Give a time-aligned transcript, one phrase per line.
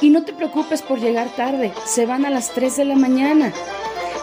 [0.00, 3.52] Y no te preocupes por llegar tarde, se van a las 3 de la mañana.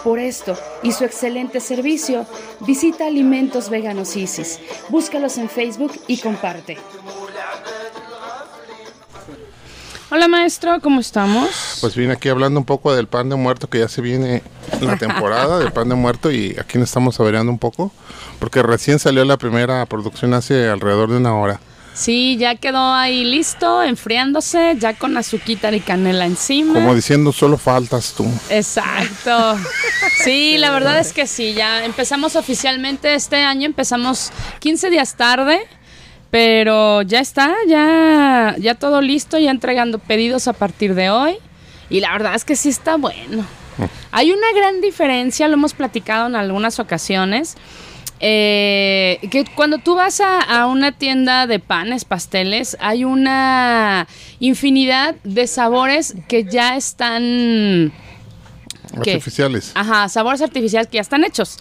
[0.03, 2.25] Por esto y su excelente servicio,
[2.61, 4.59] visita Alimentos Veganos Isis.
[4.89, 6.77] Búscalos en Facebook y comparte.
[10.09, 11.79] Hola maestro, ¿cómo estamos?
[11.81, 14.41] Pues vine aquí hablando un poco del pan de muerto que ya se viene
[14.79, 17.91] la temporada del pan de muerto y aquí nos estamos saboreando un poco
[18.39, 21.59] porque recién salió la primera producción hace alrededor de una hora.
[21.97, 26.75] Sí, ya quedó ahí listo, enfriándose, ya con azuquita y canela encima.
[26.75, 28.23] Como diciendo, solo faltas tú.
[28.51, 29.57] Exacto.
[30.23, 35.59] Sí, la verdad es que sí, ya empezamos oficialmente este año, empezamos 15 días tarde,
[36.29, 41.37] pero ya está, ya, ya todo listo, ya entregando pedidos a partir de hoy.
[41.89, 43.41] Y la verdad es que sí está bueno.
[43.77, 43.83] Mm.
[44.11, 47.57] Hay una gran diferencia, lo hemos platicado en algunas ocasiones
[48.19, 54.07] eh, que cuando tú vas a, una tienda de panes, pasteles, hay una
[54.39, 57.91] infinidad de sabores que ya están...
[58.99, 59.71] Artificiales.
[59.75, 61.57] Ajá, sabores artificiales que ya están hechos.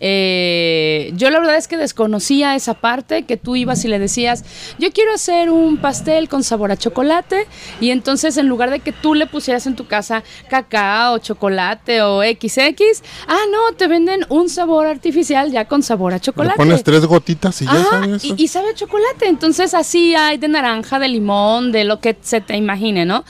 [0.00, 4.44] Eh, yo la verdad es que desconocía esa parte, que tú ibas y le decías,
[4.78, 7.46] yo quiero hacer un pastel con sabor a chocolate,
[7.80, 12.22] y entonces en lugar de que tú le pusieras en tu casa cacao, chocolate o
[12.22, 16.54] XX, ah, no, te venden un sabor artificial ya con sabor a chocolate.
[16.54, 18.24] Le pones tres gotitas y ya sabes.
[18.24, 22.16] Y, y sabe a chocolate, entonces así hay de naranja, de limón, de lo que
[22.20, 23.24] se te imagine, ¿no?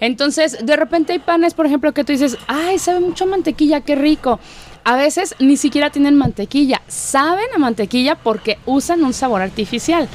[0.00, 3.94] Entonces, de repente hay panes, por ejemplo, que tú dices, ay, sabe mucho mantequilla, qué
[3.94, 4.40] rico
[4.84, 10.08] a veces ni siquiera tienen mantequilla, saben a mantequilla porque usan un sabor artificial.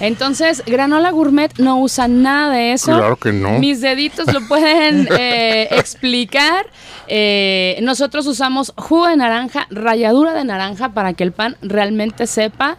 [0.00, 2.96] Entonces, Granola Gourmet no usa nada de eso.
[2.96, 3.58] Claro que no.
[3.58, 6.66] Mis deditos lo pueden eh, explicar.
[7.06, 12.78] Eh, nosotros usamos jugo de naranja, ralladura de naranja para que el pan realmente sepa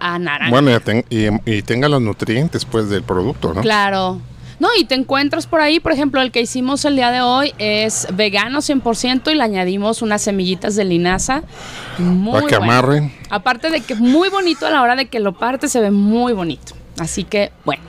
[0.00, 0.50] a naranja.
[0.50, 0.70] Bueno,
[1.10, 3.60] y, y tenga los nutrientes pues del producto, ¿no?
[3.60, 4.20] Claro.
[4.58, 7.52] No, y te encuentras por ahí, por ejemplo, el que hicimos el día de hoy
[7.58, 11.42] es vegano 100% y le añadimos unas semillitas de linaza.
[11.98, 13.12] Muy Para que amarren.
[13.28, 15.90] Aparte de que es muy bonito a la hora de que lo parte, se ve
[15.90, 16.74] muy bonito.
[16.98, 17.82] Así que, bueno.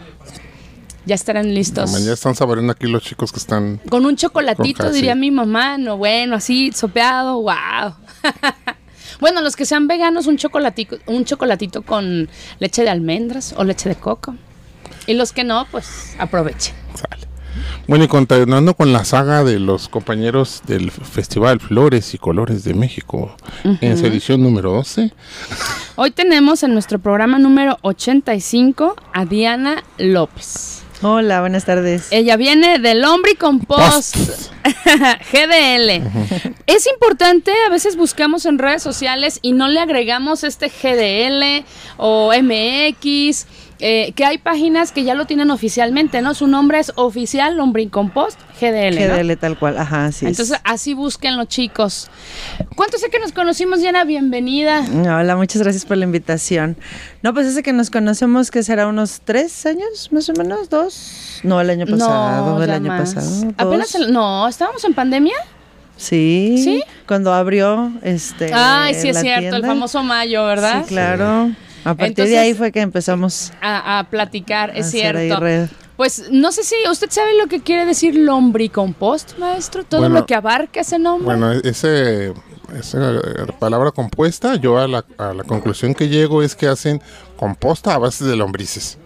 [1.06, 2.04] Ya estarán listos.
[2.04, 3.80] Ya están saboreando aquí los chicos que están.
[3.90, 5.78] Con un chocolatito, diría mi mamá.
[5.78, 7.42] No, bueno, así, sopeado.
[7.42, 7.94] ¡Wow!
[9.22, 12.28] bueno, los que sean veganos, un chocolatito, un chocolatito con
[12.60, 14.36] leche de almendras o leche de coco.
[15.08, 16.76] Y los que no, pues aprovechen.
[17.88, 22.74] Bueno, y continuando con la saga de los compañeros del Festival Flores y Colores de
[22.74, 23.34] México,
[23.64, 25.14] en su edición número 12.
[25.96, 30.84] Hoy tenemos en nuestro programa número 85 a Diana López.
[31.02, 32.08] Hola, buenas tardes.
[32.12, 34.18] Ella viene del Hombre Compost
[35.32, 36.02] GDL.
[36.68, 41.66] Es importante, a veces buscamos en redes sociales y no le agregamos este GDL
[41.96, 43.46] o MX
[43.80, 46.34] eh, que hay páginas que ya lo tienen oficialmente, ¿no?
[46.34, 47.58] Su nombre es oficial
[47.92, 48.98] Compost GDL.
[48.98, 50.26] GDL tal cual, ajá, sí.
[50.26, 52.10] Entonces así busquen los chicos.
[52.76, 54.04] ¿Cuánto sé que nos conocimos, Diana?
[54.04, 54.84] Bienvenida.
[54.92, 56.76] Hola, muchas gracias por la invitación.
[57.22, 61.40] No, pues ese que nos conocemos que será unos tres años, más o menos, dos.
[61.44, 63.54] No, el año pasado, no, el año pasado.
[63.58, 65.36] Apenas, no, estábamos en pandemia.
[65.98, 68.52] Sí, sí, cuando abrió este.
[68.54, 70.84] Ay, sí es cierto, el famoso mayo, ¿verdad?
[70.84, 71.52] Sí, claro.
[71.84, 75.40] A partir de ahí fue que empezamos a, platicar, es cierto.
[75.98, 80.36] Pues no sé si usted sabe lo que quiere decir lombricompost, maestro, todo lo que
[80.36, 81.26] abarca ese nombre.
[81.26, 82.34] Bueno, ese,
[82.78, 83.20] esa
[83.60, 87.02] palabra compuesta, yo a la, a la conclusión que llego es que hacen
[87.36, 89.00] composta a base de lombrices.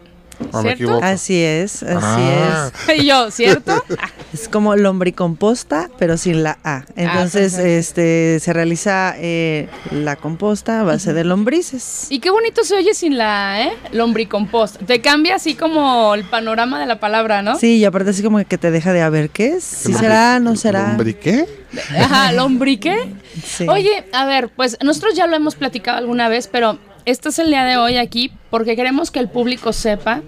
[1.02, 2.72] Así es, así ah.
[2.88, 3.00] es.
[3.02, 3.84] Y yo, ¿cierto?
[4.34, 6.84] es como lombricomposta, pero sin la A.
[6.96, 12.08] Entonces, este se realiza eh, la composta a base de lombrices.
[12.10, 13.72] Y qué bonito se oye sin la A, ¿eh?
[13.92, 14.86] Lombricomposta.
[14.86, 17.58] Te cambia así como el panorama de la palabra, ¿no?
[17.58, 19.64] Sí, y aparte así como que te deja de a ver qué es.
[19.64, 20.90] Si será, no será.
[20.90, 21.48] ¿Lombriqué?
[21.98, 23.14] Ajá, ¿lombriqué?
[23.44, 23.66] Sí.
[23.68, 27.48] Oye, a ver, pues nosotros ya lo hemos platicado alguna vez, pero este es el
[27.48, 30.22] día de hoy aquí porque queremos que el público sepa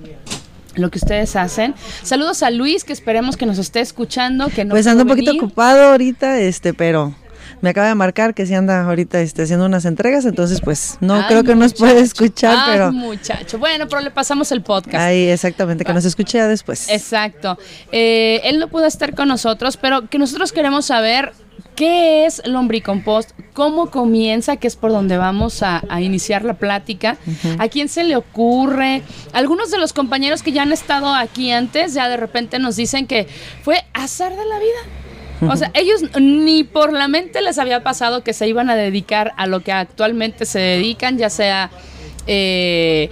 [0.76, 1.76] lo que ustedes hacen.
[2.02, 4.50] Saludos a Luis, que esperemos que nos esté escuchando.
[4.50, 7.16] Que no pues anda un poquito ocupado ahorita, este, pero
[7.62, 11.26] me acaba de marcar que sí anda ahorita este, haciendo unas entregas, entonces pues no
[11.28, 12.92] creo que nos puede escuchar, Ay, pero...
[12.92, 14.96] muchacho, bueno, pero le pasamos el podcast.
[14.96, 16.90] Ahí, exactamente, que nos escuche ya después.
[16.90, 17.58] Exacto.
[17.92, 21.32] Eh, él no pudo estar con nosotros, pero que nosotros queremos saber
[21.76, 23.32] ¿Qué es lombricompost?
[23.54, 24.58] ¿Cómo comienza?
[24.58, 27.18] Que es por donde vamos a, iniciar la plática.
[27.58, 29.02] ¿A quién se le ocurre?
[29.34, 33.08] Algunos de los compañeros que ya han estado aquí antes, ya de repente nos dicen
[33.08, 33.28] que
[33.64, 35.52] fue azar de la vida.
[35.52, 39.34] O sea, ellos ni por la mente les había pasado que se iban a dedicar
[39.36, 41.70] a lo que actualmente se dedican, ya sea
[42.28, 43.10] eh,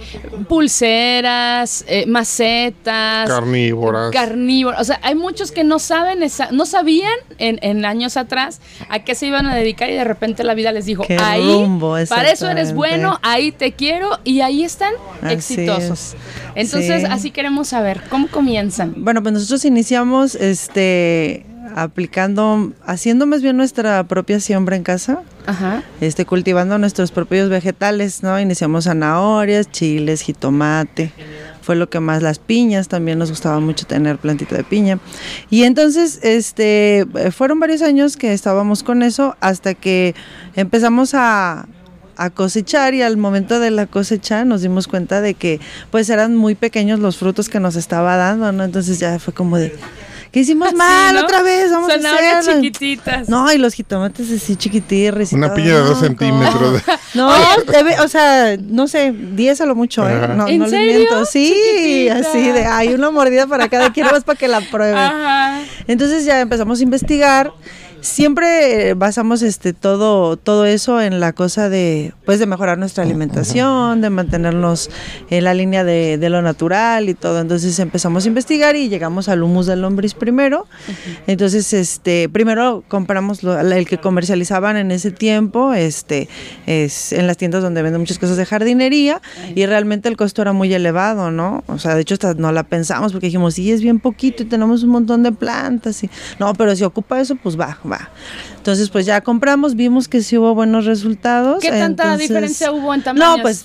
[0.48, 3.28] pulseras, eh, macetas.
[3.28, 4.10] Carnívoras.
[4.10, 4.80] Carnívoras.
[4.80, 9.00] O sea, hay muchos que no saben, esa, no sabían en, en, años atrás a
[9.00, 11.78] qué se iban a dedicar y de repente la vida les dijo, ahí,
[12.08, 14.94] para eso eres bueno, ahí te quiero y ahí están
[15.28, 16.14] exitosos.
[16.54, 18.94] Entonces, así queremos saber, ¿cómo comienzan?
[18.96, 25.22] Bueno, pues nosotros iniciamos este aplicando, haciendo más bien nuestra propia siembra en casa,
[26.00, 28.38] este cultivando nuestros propios vegetales, ¿no?
[28.38, 31.12] Iniciamos zanahorias, chiles, jitomate,
[31.62, 34.98] fue lo que más las piñas, también nos gustaba mucho tener plantita de piña.
[35.50, 40.14] Y entonces, este, fueron varios años que estábamos con eso hasta que
[40.54, 41.66] empezamos a
[42.16, 45.60] a cosechar y al momento de la cosecha nos dimos cuenta de que
[45.90, 48.64] pues eran muy pequeños los frutos que nos estaba dando, ¿no?
[48.64, 49.74] Entonces ya fue como de
[50.32, 51.70] ¿Qué hicimos mal otra vez?
[51.70, 52.54] Vamos a hacerlo.
[52.54, 53.28] chiquititas.
[53.28, 55.34] No, y los jitomates así chiquitirres.
[55.34, 56.82] Una piña de dos centímetros.
[57.14, 57.30] No,
[58.02, 60.28] o sea, no sé, diez a lo mucho, ¿eh?
[60.34, 60.96] No, ¿En no serio?
[60.96, 61.26] miento.
[61.26, 64.98] Sí, así de, hay una mordida para cada quien más para que la pruebe.
[64.98, 65.60] Ajá.
[65.86, 67.52] Entonces ya empezamos a investigar
[68.02, 73.04] siempre eh, basamos este todo todo eso en la cosa de pues de mejorar nuestra
[73.04, 74.90] alimentación de mantenernos
[75.30, 77.40] en la línea de, de lo natural y todo.
[77.40, 80.66] Entonces empezamos a investigar y llegamos al humus del lombriz primero.
[81.26, 86.28] Entonces este primero compramos lo, el que comercializaban en ese tiempo este
[86.66, 89.22] es en las tiendas donde venden muchas cosas de jardinería
[89.54, 92.64] y realmente el costo era muy elevado no o sea de hecho hasta no la
[92.64, 96.52] pensamos porque dijimos sí es bien poquito y tenemos un montón de plantas y no
[96.54, 98.08] pero si ocupa eso pues va 吧。
[98.62, 101.60] Entonces, pues ya compramos, vimos que sí hubo buenos resultados.
[101.60, 103.36] ¿Qué tanta diferencia hubo en tamaño?
[103.38, 103.64] No, pues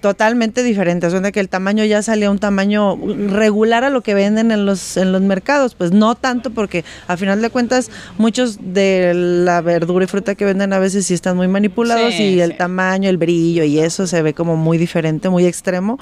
[0.00, 1.06] totalmente diferente.
[1.06, 2.96] O sea, que el tamaño ya salía un tamaño
[3.28, 5.74] regular a lo que venden en los, en los mercados.
[5.74, 10.46] Pues no tanto porque a final de cuentas muchos de la verdura y fruta que
[10.46, 14.22] venden a veces sí están muy manipulados y el tamaño, el brillo y eso se
[14.22, 15.98] ve como muy diferente, muy extremo.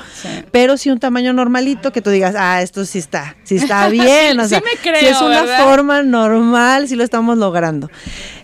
[0.53, 4.39] Pero sí un tamaño normalito que tú digas, ah, esto sí está, sí está bien.
[4.39, 7.91] o sea, me creo, si es una forma normal, si lo estamos logrando.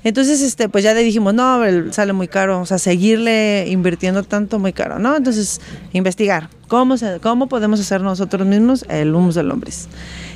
[0.05, 1.61] Entonces, este, pues ya le dijimos, no,
[1.93, 5.17] sale muy caro, o sea, seguirle invirtiendo tanto muy caro, ¿no?
[5.17, 5.61] Entonces,
[5.93, 9.87] investigar, ¿cómo, cómo podemos hacer nosotros mismos el humus de lombriz?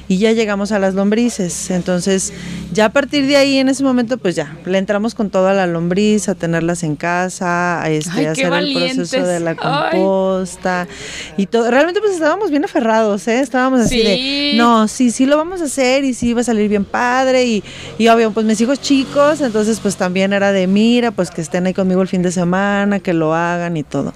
[0.08, 1.70] y ya llegamos a las lombrices.
[1.70, 2.32] Entonces,
[2.72, 5.66] ya a partir de ahí, en ese momento, pues ya, le entramos con toda la
[5.66, 10.88] lombriz, a tenerlas en casa, a, este, hacer el proceso de la composta
[11.36, 11.70] y todo.
[11.70, 13.40] Realmente, pues estábamos bien aferrados, ¿eh?
[13.40, 16.70] Estábamos así de, no, sí, sí lo vamos a hacer y sí va a salir
[16.70, 17.44] bien padre.
[17.44, 17.62] Y,
[17.98, 21.66] y obvio, pues mis hijos chicos, entonces, pues también era de, mira, pues que estén
[21.66, 24.14] ahí conmigo el fin de semana, que lo hagan y todo.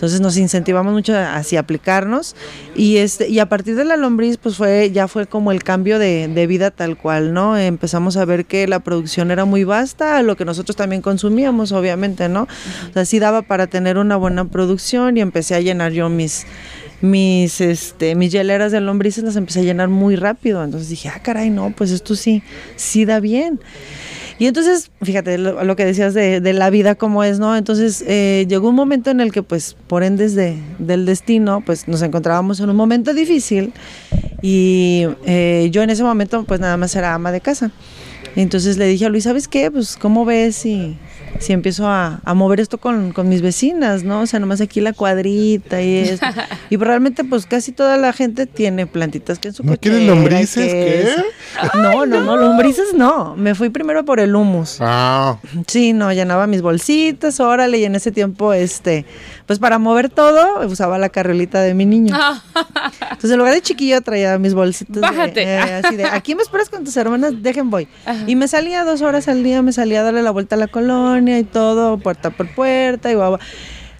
[0.00, 2.36] Entonces nos incentivamos mucho así a aplicarnos
[2.74, 5.98] y este y a partir de la lombriz pues fue ya fue como el cambio
[5.98, 7.56] de, de vida tal cual, ¿no?
[7.56, 12.28] Empezamos a ver que la producción era muy vasta, lo que nosotros también consumíamos, obviamente,
[12.28, 12.42] ¿no?
[12.90, 16.46] O sea, sí daba para tener una buena producción y empecé a llenar yo mis
[17.00, 21.20] mis este mis hieleras de lombrices las empecé a llenar muy rápido entonces dije ah
[21.22, 22.42] caray no pues esto sí
[22.76, 23.58] sí da bien
[24.40, 27.58] y entonces, fíjate lo, que decías de, la vida como es, ¿no?
[27.58, 31.86] Entonces eh, llegó un momento en el que, pues, por ende de, del destino, pues
[31.86, 33.74] nos encontrábamos en un momento difícil
[34.40, 37.70] y eh, yo en ese momento, pues nada más era ama de casa.
[38.34, 39.70] Entonces le dije a Luis, ¿sabes qué?
[39.70, 40.96] Pues, ¿cómo ves si
[41.38, 44.20] si empiezo a, mover esto con, mis vecinas, ¿no?
[44.20, 46.26] O sea, nomás aquí la cuadrita y esto.
[46.70, 50.72] y realmente, pues casi toda la gente tiene plantitas que en su ¿No quieren lombrices?
[50.72, 51.14] ¿Qué?
[51.74, 53.34] No, no, no, lombrices no.
[53.36, 54.78] Me fui primero por el humus.
[54.80, 55.38] Ah.
[55.66, 59.04] Sí, no, llenaba mis bolsitas, órale, y en ese tiempo, este,
[59.50, 62.16] pues para mover todo, usaba la carriolita de mi niño.
[63.02, 65.00] Entonces, en lugar de chiquillo, traía mis bolsitas.
[65.00, 65.42] Bájate.
[65.42, 67.88] Eh, así de, aquí me esperas con tus hermanas, dejen voy.
[68.28, 70.68] Y me salía dos horas al día, me salía a darle la vuelta a la
[70.68, 73.38] colonia y todo, puerta por puerta y guau.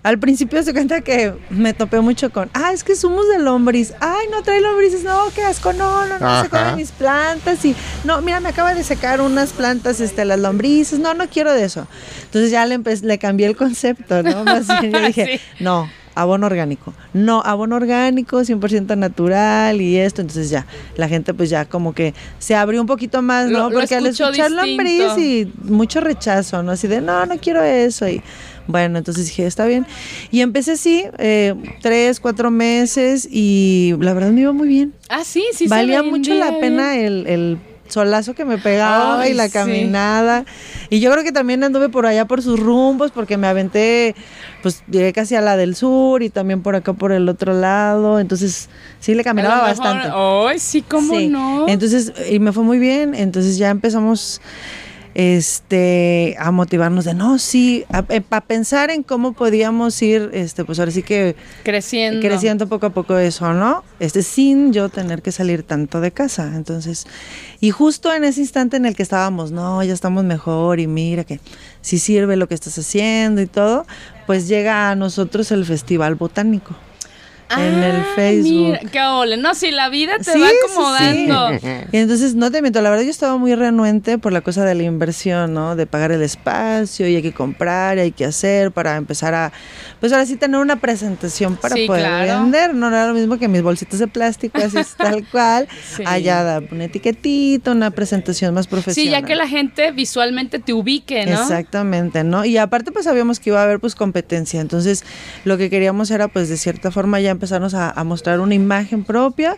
[0.02, 3.92] Al principio se cuenta que me topé mucho con, ah, es que somos de lombriz.
[4.00, 7.62] Ay, no trae lombrices, no, qué asco, no, no, no se comen mis plantas.
[7.66, 11.52] Y no, mira, me acaba de secar unas plantas, este, las lombrices, no, no quiero
[11.52, 11.86] de eso.
[12.22, 14.44] Entonces ya le, le cambié el concepto, ¿no?
[14.44, 16.94] Más bien yo dije, no, abono orgánico.
[17.12, 20.20] No, abono orgánico, 100% natural y esto.
[20.20, 20.66] Entonces ya,
[20.96, 23.70] la gente pues ya como que se abrió un poquito más, ¿no?
[23.70, 26.72] Porque al escuchar lombriz y mucho rechazo, ¿no?
[26.72, 28.08] Así de, no, no quiero eso.
[28.08, 28.22] Y
[28.70, 29.86] bueno, entonces dije, está bien.
[30.30, 34.94] Y empecé así, eh, tres, cuatro meses y la verdad me iba muy bien.
[35.08, 35.68] Ah, sí, sí.
[35.68, 37.58] Valía mucho la pena el, el
[37.90, 40.44] solazo que me pegaba y la caminada.
[40.88, 44.14] Y yo creo que también anduve por allá por sus rumbos porque me aventé,
[44.62, 48.20] pues llegué casi a la del sur y también por acá por el otro lado.
[48.20, 48.68] Entonces
[49.00, 50.08] sí le caminaba bastante.
[50.12, 51.68] Ay, sí, cómo no.
[51.68, 53.14] Entonces, y me fue muy bien.
[53.14, 54.40] Entonces ya empezamos
[55.14, 60.64] este, a motivarnos de no, sí, a, eh, a pensar en cómo podíamos ir, este,
[60.64, 62.20] pues ahora sí que Creciendo.
[62.20, 63.82] creciendo poco a poco eso, ¿no?
[63.98, 66.52] Este, sin yo tener que salir tanto de casa.
[66.54, 67.06] Entonces,
[67.60, 71.24] y justo en ese instante en el que estábamos, no, ya estamos mejor y mira
[71.24, 71.40] que
[71.80, 73.86] si sirve lo que estás haciendo y todo,
[74.26, 76.76] pues llega a nosotros el Festival Botánico.
[77.58, 78.52] En el Ah, Facebook.
[78.66, 79.36] Mira, qué ole.
[79.36, 81.50] No, si la vida te Sí, va sí, acomodando.
[81.92, 84.74] Y entonces, no te miento, la verdad yo estaba muy renuente por la cosa de
[84.74, 85.76] la inversión, ¿no?
[85.76, 89.52] De pagar el espacio y hay que comprar y hay que hacer para empezar a,
[90.00, 92.42] pues ahora sí tener una presentación para Sí, poder claro.
[92.42, 92.74] vender.
[92.74, 95.68] No era lo mismo que mis bolsitas de plástico, así es tal cual.
[95.96, 96.02] Sí.
[96.06, 99.04] Allá da una etiquetita, una presentación más profesional.
[99.06, 101.32] Sí, ya que la gente visualmente te ubique, ¿no?
[101.40, 102.44] Exactamente, ¿no?
[102.44, 105.04] Y aparte pues sabíamos que iba a haber pues competencia, entonces
[105.44, 109.02] lo que queríamos era pues de cierta forma ya empezarnos a, a mostrar una imagen
[109.02, 109.56] propia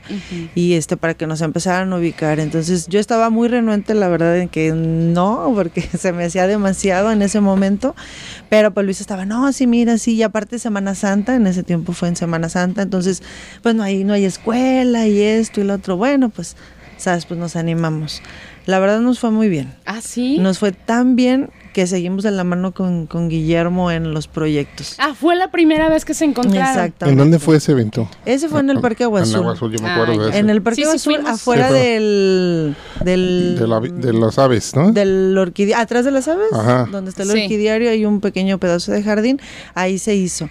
[0.54, 2.38] y este para que nos empezaran a ubicar.
[2.38, 7.10] Entonces yo estaba muy renuente la verdad en que no, porque se me hacía demasiado
[7.10, 7.96] en ese momento,
[8.48, 11.92] pero pues Luis estaba, no, sí, mira, sí, y aparte Semana Santa, en ese tiempo
[11.92, 13.20] fue en Semana Santa, entonces
[13.62, 16.56] pues no hay, no hay escuela y esto y lo otro, bueno, pues,
[16.98, 18.22] sabes, pues nos animamos.
[18.64, 19.74] La verdad nos fue muy bien.
[19.86, 20.38] Ah, sí.
[20.38, 24.95] Nos fue tan bien que seguimos de la mano con, con Guillermo en los proyectos.
[24.99, 26.69] Ah, fue la primera vez que se encontraron.
[26.69, 27.12] Exactamente.
[27.12, 28.09] ¿En dónde fue ese evento?
[28.26, 29.37] Ese fue en el Parque Agua En Azul.
[29.41, 30.38] Agua Azul, yo me Ah, acuerdo de ese.
[30.38, 31.31] En el Parque Sí, Agua sí Azul, fuimos.
[31.41, 34.93] afuera Sí, del, del de, la- de las aves, ¿no?
[34.93, 36.88] del orquídea, atrás de las aves, Ajá.
[36.91, 37.43] donde está el Sí.
[37.43, 39.41] orquidiario, hay un pequeño pedazo de jardín,
[39.75, 40.49] ahí se hizo.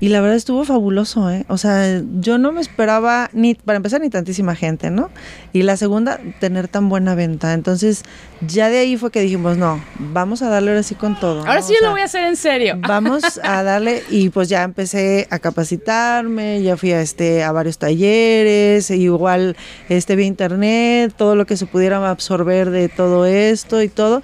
[0.00, 1.44] Y la verdad estuvo fabuloso, ¿eh?
[1.48, 5.10] O sea, yo no me esperaba, ni para empezar, ni tantísima gente, ¿no?
[5.52, 7.52] Y la segunda, tener tan buena venta.
[7.52, 8.04] Entonces,
[8.46, 11.40] ya de ahí fue que dijimos, no, vamos a darle ahora sí con todo.
[11.40, 11.62] Ahora ¿no?
[11.62, 12.78] sí O yo sea, lo voy a hacer en serio.
[12.88, 17.78] Vamos a darle y pues ya empecé a capacitarme, ya fui a este a varios
[17.78, 19.56] talleres, e igual
[19.88, 24.22] este vía internet, todo lo que se pudiera absorber de todo esto y todo.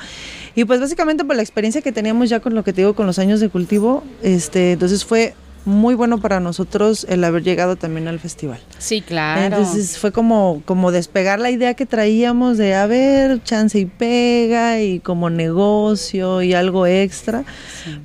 [0.54, 3.07] Y pues básicamente por la experiencia que teníamos ya con lo que te digo con
[3.07, 8.09] los años de cultivo, este entonces fue muy bueno para nosotros el haber llegado también
[8.09, 8.61] al festival.
[8.78, 9.42] Sí, claro.
[9.42, 14.80] Entonces fue como, como despegar la idea que traíamos de, a ver, chance y pega
[14.80, 17.44] y como negocio y algo extra.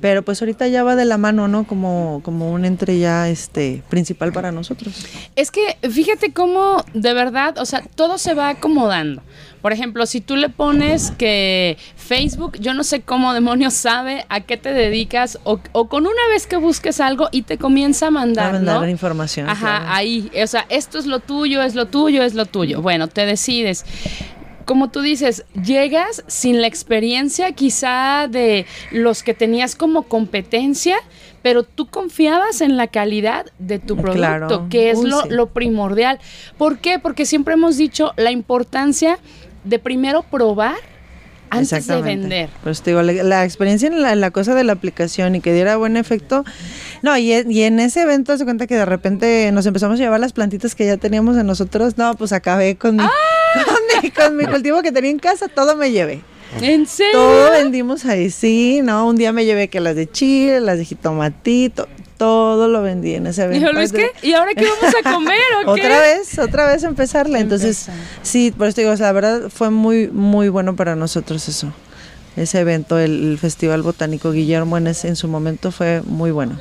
[0.00, 1.66] Pero pues ahorita ya va de la mano, ¿no?
[1.66, 5.06] Como, como un entre ya este, principal para nosotros.
[5.36, 9.22] Es que fíjate cómo de verdad, o sea, todo se va acomodando.
[9.62, 14.40] Por ejemplo, si tú le pones que Facebook, yo no sé cómo demonios sabe a
[14.40, 18.10] qué te dedicas o, o con una vez que busques algo y te comienza a
[18.10, 18.88] mandar, A mandar ¿no?
[18.88, 19.84] información, Ajá, claro.
[19.94, 22.80] ahí, o sea, esto es lo tuyo, es lo tuyo, es lo tuyo.
[22.80, 23.84] Bueno, te decides.
[24.66, 30.96] Como tú dices, llegas sin la experiencia quizá de los que tenías como competencia,
[31.42, 34.66] pero tú confiabas en la calidad de tu producto, Claro.
[34.70, 35.28] que es Uy, lo, sí.
[35.30, 36.20] lo primordial.
[36.56, 36.98] ¿Por qué?
[37.00, 39.18] Porque siempre hemos dicho la importancia
[39.64, 40.76] de primero probar
[41.50, 42.48] antes de vender.
[42.62, 45.52] Pues te digo, la, la experiencia en la, la cosa de la aplicación y que
[45.52, 46.44] diera buen efecto.
[47.02, 50.20] No, y, y en ese evento se cuenta que de repente nos empezamos a llevar
[50.20, 51.98] las plantitas que ya teníamos en nosotros.
[51.98, 53.02] No, pues acabé con mi,
[53.64, 56.20] con mi, con mi cultivo que tenía en casa, todo me llevé.
[56.60, 57.12] ¿En serio?
[57.12, 59.06] Todo vendimos ahí, sí, ¿no?
[59.06, 61.88] Un día me llevé que las de chile, las de jitomatito,
[62.20, 63.60] todo lo vendí en ese evento.
[63.66, 64.10] Dijo Luis, ¿qué?
[64.22, 65.80] ¿Y ahora qué vamos a comer o qué?
[65.86, 67.40] Otra vez, otra vez empezarla.
[67.40, 68.06] Entonces, Empezar.
[68.22, 71.48] sí, por eso te digo, o sea, la verdad fue muy, muy bueno para nosotros
[71.48, 71.72] eso.
[72.36, 76.60] Ese evento, el, el Festival Botánico Guillermo en, ese- en su momento fue muy bueno.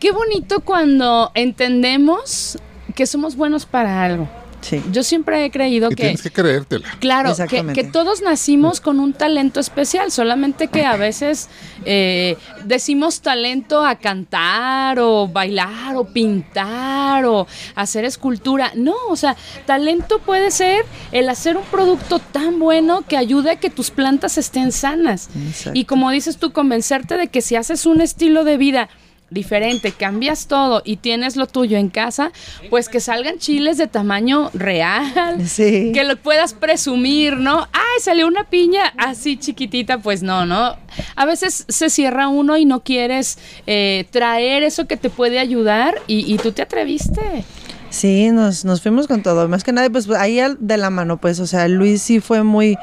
[0.00, 2.58] Qué bonito cuando entendemos
[2.94, 4.30] que somos buenos para algo.
[4.60, 4.82] Sí.
[4.90, 6.88] Yo siempre he creído Y que, tienes que creértela.
[7.00, 11.48] claro, que, todos nacimos con un talento especial, solamente que a veces
[11.84, 18.72] eh, decimos talento a cantar o bailar o pintar o hacer escultura.
[18.74, 23.56] No, o sea, talento puede ser el hacer un producto tan bueno que ayude a
[23.56, 25.28] que tus plantas estén sanas.
[25.48, 25.78] Exacto.
[25.78, 28.88] Y como dices tú, convencerte de que si haces un estilo de vida
[29.30, 32.32] diferente, cambias todo y tienes lo tuyo en casa,
[32.70, 35.92] pues que salgan chiles de tamaño real, Sí.
[35.92, 37.68] que lo puedas presumir, ¿no?
[37.72, 40.76] Ay, salió una piña así chiquitita, pues no, ¿no?
[41.16, 45.94] A veces se cierra uno y no quieres eh, traer eso que te puede ayudar
[46.06, 47.44] y, y tú te atreviste.
[47.90, 49.48] Sí, nos, nos fuimos con todo.
[49.48, 52.76] Más que nada, pues ahí de la mano, pues, o sea, Luis sí fue muy,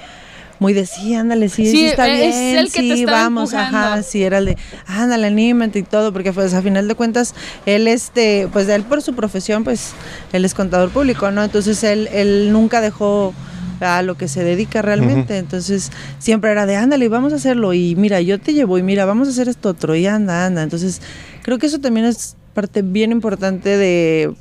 [0.60, 3.52] muy de sí, ándale, sí, sí, Sí, está es bien, el que te sí, vamos,
[3.54, 3.78] empujando.
[3.78, 7.34] ajá, sí, era el de, ándale, anímate y todo, porque pues a final de cuentas,
[7.66, 9.92] él, este, pues él por su profesión, pues,
[10.32, 11.44] él es contador público, ¿no?
[11.44, 13.34] Entonces él, él nunca dejó
[13.82, 17.94] a lo que se dedica realmente, entonces siempre era de, ándale, vamos a hacerlo, y
[17.98, 21.02] mira, yo te llevo, y mira, vamos a hacer esto otro, y anda, anda, entonces
[21.44, 24.34] creo que eso también es parte bien importante de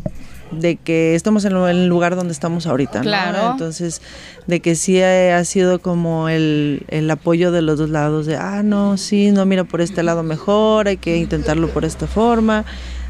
[0.50, 3.04] de que estamos en el lugar donde estamos ahorita, ¿no?
[3.04, 3.50] Claro.
[3.52, 4.02] Entonces,
[4.46, 8.36] de que sí ha, ha sido como el, el apoyo de los dos lados, de,
[8.36, 12.64] ah, no, sí, no, mira, por este lado mejor, hay que intentarlo por esta forma.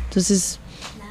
[0.09, 0.59] Entonces,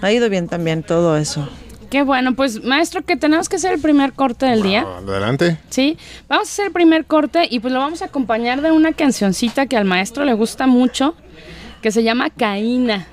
[0.01, 1.47] ha ido bien también todo eso.
[1.89, 4.81] Qué bueno, pues maestro, que tenemos que hacer el primer corte del día.
[4.81, 5.59] Adelante.
[5.69, 5.95] Sí,
[6.27, 9.67] vamos a hacer el primer corte y pues lo vamos a acompañar de una cancioncita
[9.67, 11.13] que al maestro le gusta mucho,
[11.83, 13.05] que se llama Caína,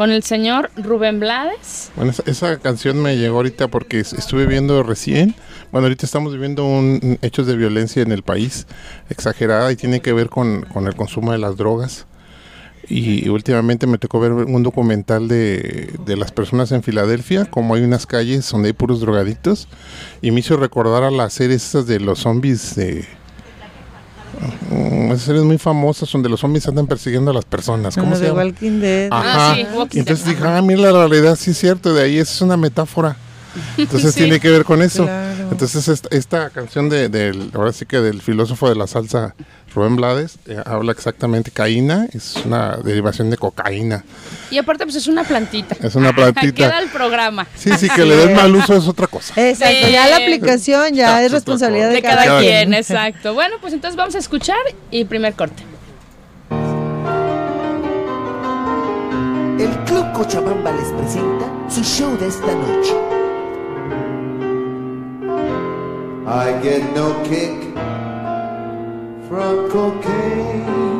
[0.00, 1.90] con el señor Rubén Blades.
[1.94, 5.34] Bueno, esa, esa canción me llegó ahorita porque es- estuve viendo recién.
[5.72, 8.66] Bueno, ahorita estamos viviendo un, hechos de violencia en el país
[9.10, 12.06] exagerada y tiene que ver con, con el consumo de las drogas.
[12.88, 17.82] Y últimamente me tocó ver un documental de, de las personas en Filadelfia, como hay
[17.82, 19.68] unas calles donde hay puros drogadictos,
[20.22, 23.04] y me hizo recordar a las series esas de los zombies de...
[24.70, 27.94] mm, Esas series muy famosas donde los zombies andan persiguiendo a las personas.
[27.94, 28.42] ¿Cómo Como se de llama?
[28.44, 29.08] Walking Dead.
[29.12, 29.54] Ah, Ajá.
[29.56, 30.34] sí, Walking Y entonces Dead.
[30.36, 33.16] dije, ah, mira la realidad, sí es cierto, de ahí es una metáfora.
[33.76, 34.20] Entonces Sí.
[34.20, 35.04] tiene que ver con eso.
[35.04, 35.48] Claro.
[35.50, 39.34] Entonces esta, esta canción de, del, ahora sí que del filósofo de la salsa,
[39.74, 44.04] Rubén Blades, eh, habla exactamente, caína, es una derivación de cocaína.
[44.50, 45.76] Y aparte pues es una plantita.
[45.80, 46.52] Es una plantita.
[46.52, 47.46] Queda el programa.
[47.56, 49.32] Sí, sí, que le den mal uso es otra cosa.
[49.36, 49.92] Exacto, Sí.
[49.92, 52.74] ya la aplicación ya Ah, es responsabilidad de, De cada cada quien, quien.
[52.74, 53.34] exacto.
[53.34, 54.58] Bueno, pues entonces vamos a escuchar
[54.90, 55.62] y primer corte.
[59.58, 62.94] El Club Cochabamba les presenta su show de esta noche.
[66.26, 67.74] I get no kick
[69.26, 70.99] from cocaine.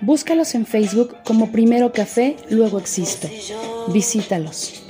[0.00, 3.28] Búscalos en Facebook como Primero Café, luego Existo.
[3.88, 4.82] Visítalos.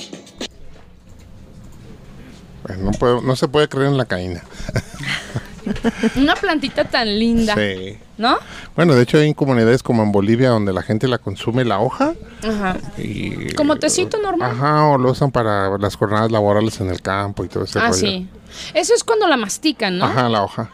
[2.79, 4.43] No, puedo- no se puede creer en la caína.
[6.17, 7.99] Una plantita tan linda, Sí.
[8.17, 8.39] ¿no?
[8.77, 12.15] Bueno, de hecho hay comunidades como en Bolivia donde la gente la consume la hoja
[12.43, 12.77] Ajá.
[12.97, 13.53] y...
[13.55, 14.51] Como tecito normal.
[14.53, 17.89] Ajá, o lo usan para las jornadas laborales en el campo y todo ese Ah,
[17.89, 17.95] rollo.
[17.95, 18.29] sí.
[18.75, 20.07] Eso es cuando la mastican, ¿no?
[20.07, 20.71] Ajá, la hoja.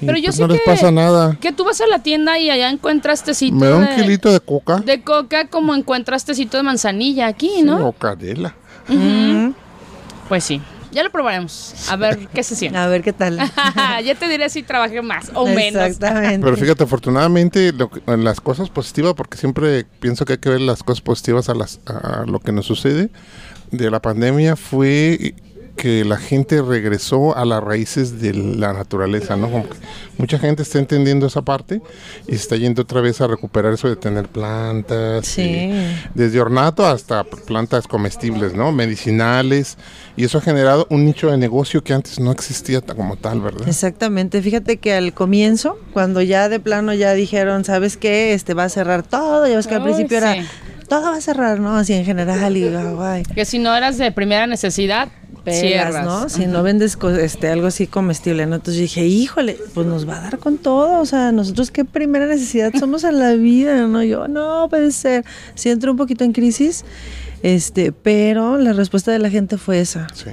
[0.00, 1.36] Pero yo pues, sé no les que- pasa nada.
[1.40, 4.32] Que tú vas a la tienda y allá encuentras tecito Me da un de, kilito
[4.32, 7.88] de coca de coca como encuentras tecito de manzanilla aquí, sí, ¿no?
[7.88, 8.54] o canela.
[10.28, 10.60] Pues sí.
[10.90, 11.74] Ya lo probaremos.
[11.90, 12.78] A ver qué se siente.
[12.78, 13.38] A ver qué tal.
[14.04, 15.82] ya te diré si trabajé más o menos.
[15.82, 16.44] Exactamente.
[16.44, 20.60] Pero fíjate, afortunadamente, lo que- las cosas positivas, porque siempre pienso que hay que ver
[20.62, 23.10] las cosas positivas a, las, a lo que nos sucede
[23.70, 25.34] de la pandemia, fue
[25.78, 29.50] que la gente regresó a las raíces de la naturaleza, ¿no?
[29.50, 29.76] Como que
[30.18, 31.80] mucha gente está entendiendo esa parte
[32.26, 35.42] y se está yendo otra vez a recuperar eso de tener plantas, Sí.
[35.42, 35.72] y
[36.14, 38.72] desde ornato hasta plantas comestibles, ¿no?
[38.72, 39.78] Medicinales,
[40.16, 43.68] y eso ha generado un nicho de negocio que antes no existía como tal, ¿verdad?
[43.68, 48.34] Exactamente, fíjate que al comienzo, cuando ya de plano ya dijeron, ¿sabes qué?
[48.34, 50.24] Este va a cerrar todo, ya ves que al principio sí.
[50.24, 50.36] era,
[50.88, 51.76] todo va a cerrar, ¿no?
[51.76, 52.64] Así en general, y
[53.00, 55.08] ay, Que si no eras de primera necesidad,
[55.44, 56.04] pelas, cierras.
[56.04, 56.28] ¿no?
[56.28, 58.56] Si no vendes co- este, algo así comestible, ¿no?
[58.56, 62.26] Entonces dije, híjole, pues nos va a dar con todo, o sea, nosotros qué primera
[62.26, 64.02] necesidad somos en la vida, ¿no?
[64.02, 65.24] Yo, no, puede ser.
[65.54, 66.84] Sí entró un poquito en crisis,
[67.42, 70.06] este, pero la respuesta de la gente fue esa.
[70.14, 70.30] Sí.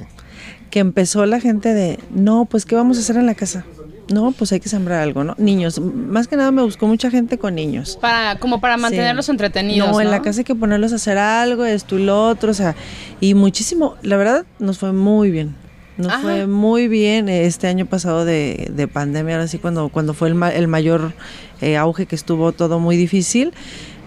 [0.72, 3.64] que empezó la gente de, no, pues ¿qué vamos a hacer en la casa?
[4.12, 5.34] No, pues hay que sembrar algo, ¿no?
[5.40, 7.98] Niños, más que nada me buscó mucha gente con niños.
[8.00, 9.32] Para, como para mantenerlos Sí.
[9.32, 9.90] entretenidos.
[9.92, 12.54] No, en la casa hay que ponerlos a hacer algo, esto y lo otro, o
[12.54, 12.76] sea,
[13.20, 15.56] y muchísimo, la verdad, nos fue muy bien.
[15.98, 16.22] Nos Ajá.
[16.22, 20.36] fue muy bien este año pasado de, de pandemia, ahora sí, cuando, cuando fue el,
[20.36, 21.14] ma- el mayor
[21.62, 23.54] eh, auge que estuvo todo muy difícil.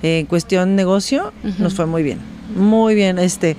[0.02, 2.18] eh, en cuestión negocio, nos fue muy bien.
[2.54, 3.56] Muy bien, este.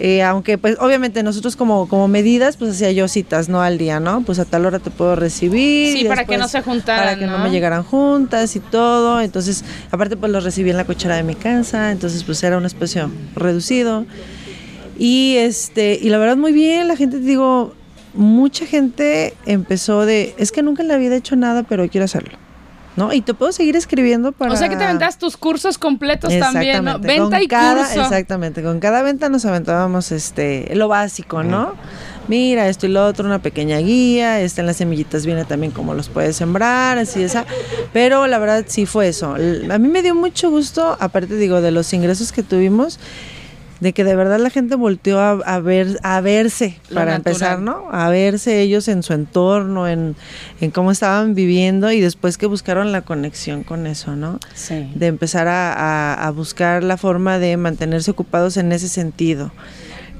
[0.00, 3.98] Eh, aunque pues obviamente nosotros como, como medidas pues hacía yo citas no al día
[3.98, 7.18] no pues a tal hora te puedo recibir Sí, para que no se juntaran, para
[7.18, 7.44] que no, ¿no?
[7.44, 9.20] me llegaran juntas y todo.
[9.20, 11.90] Entonces aparte pues los recibí en la cochera de mi casa.
[11.90, 14.06] Entonces pues era un espacio reducido.
[14.98, 16.86] Y este y la verdad muy bien.
[16.88, 17.74] La gente te digo
[18.14, 22.04] mucha gente empezó de es que nunca en la vida he hecho nada pero quiero
[22.04, 22.38] hacerlo
[22.98, 26.32] no y te puedo seguir escribiendo para O sea que te aventas tus cursos completos
[26.38, 26.98] también, ¿no?
[26.98, 28.02] Venta con y cada- curso.
[28.02, 31.74] Exactamente, con cada venta nos aventábamos este lo básico, ¿no?
[32.26, 35.94] Mira, esto y lo otro, una pequeña guía, este en las semillitas viene también cómo
[35.94, 37.46] los puedes sembrar, así esa.
[37.94, 39.34] Pero la verdad sí fue eso.
[39.70, 42.98] A mí me dio mucho gusto, aparte digo, de los ingresos que tuvimos,
[43.80, 47.32] de que de verdad la gente volteó a, a ver, a verse, Lo para natural.
[47.34, 47.88] empezar, ¿no?
[47.92, 50.16] A verse ellos en su entorno, en,
[50.60, 54.40] en cómo estaban viviendo y después que buscaron la conexión con eso, ¿no?
[54.54, 54.90] Sí.
[54.94, 59.52] de empezar a, a- a buscar la forma de mantenerse ocupados en ese sentido.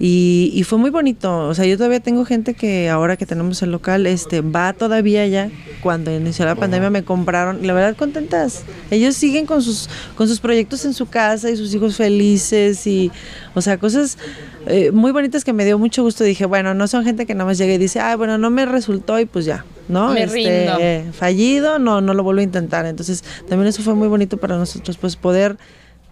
[0.01, 3.61] Y, y fue muy bonito, o sea, yo todavía tengo gente que ahora que tenemos
[3.63, 5.51] el local, este, va todavía ya,
[5.83, 10.39] cuando inició la pandemia me compraron, la verdad contentas, ellos siguen con sus, con sus
[10.39, 13.11] proyectos en su casa y sus hijos felices y,
[13.55, 14.19] o sea, cosas
[14.67, 17.47] eh, muy bonitas que me dio mucho gusto, dije, bueno, no son gente que nada
[17.47, 20.13] más llega y dice, ah, bueno, no me resultó y pues ya, ¿no?
[20.13, 20.77] Me rindo.
[20.79, 22.87] eh, fallido, no, no lo vuelvo a intentar.
[22.87, 25.57] Entonces, también eso fue muy bonito para nosotros, pues poder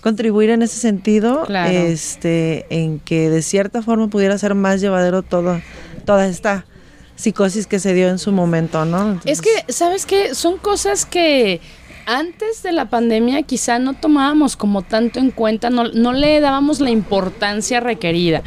[0.07, 1.69] contribuir en ese sentido, Claro.
[1.77, 5.61] este, en que de cierta forma pudiera ser más llevadero todo,
[6.05, 6.65] toda esta
[7.17, 9.21] psicosis que se dio en su momento, ¿no?
[9.25, 10.37] Es que, ¿sabes qué?
[10.37, 11.61] Son cosas que
[12.07, 16.79] antes de la pandemia quizá no tomábamos como tanto en cuenta, no, no le dábamos
[16.79, 18.45] la importancia requerida.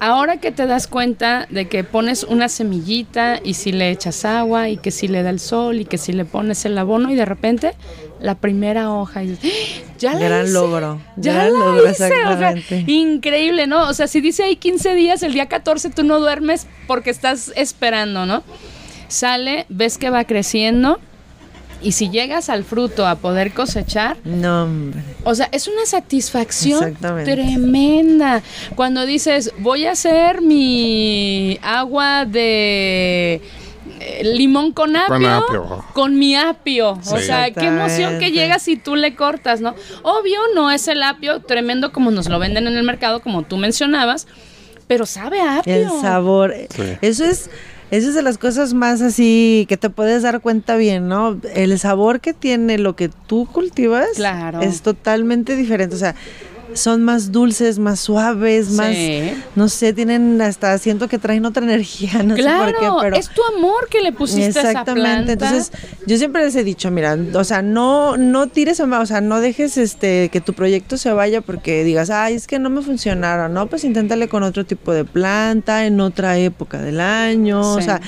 [0.00, 4.68] ahora que te das cuenta de que pones una semillita y si le echas agua
[4.68, 7.14] y que si le da el sol y que si le pones el abono y
[7.14, 7.74] de repente
[8.22, 9.92] la primera hoja y dices, ¡Ah!
[9.98, 12.84] ya la Gran hice, logro, ya gran la logro, hice", o sea, exactamente.
[12.92, 13.88] increíble, ¿no?
[13.88, 17.52] O sea, si dice ahí 15 días, el día 14 tú no duermes porque estás
[17.56, 18.42] esperando, ¿no?
[19.08, 20.98] Sale, ves que va creciendo
[21.82, 25.02] y si llegas al fruto a poder cosechar, No, hombre.
[25.24, 28.40] o sea, es una satisfacción tremenda.
[28.76, 33.40] Cuando dices, voy a hacer mi agua de
[34.22, 35.84] limón con apio, Con apio.
[35.94, 36.90] con mi apio.
[36.92, 37.24] O Sí.
[37.26, 39.74] sea, qué emoción que llegas y tú le cortas, ¿no?
[40.02, 43.56] Obvio, no es el apio tremendo como nos lo venden en el mercado, como tú
[43.56, 44.26] mencionabas,
[44.86, 45.74] pero sabe a apio.
[45.74, 46.54] El sabor.
[46.74, 46.82] Sí.
[47.00, 47.50] Eso es,
[47.90, 51.38] eso es de las cosas más así que te puedes dar cuenta bien, ¿no?
[51.54, 54.60] El sabor que tiene lo que tú cultivas Claro.
[54.60, 55.94] es totalmente diferente.
[55.94, 56.14] O sea,
[56.74, 59.32] son más dulces, más suaves, más, Sí.
[59.56, 63.16] no sé, tienen hasta, siento que traen otra energía, no claro, sé por qué, pero...
[63.16, 65.54] es tu amor que le pusiste a esa Exactamente, planta.
[65.54, 65.72] entonces
[66.06, 69.76] yo siempre les he dicho, mira, o sea, no, no tires, o sea, no dejes
[69.76, 73.66] este que tu proyecto se vaya porque digas, ay, es que no me funcionaron, no,
[73.66, 78.00] pues inténtale con otro tipo de planta, en otra época del año, o sea,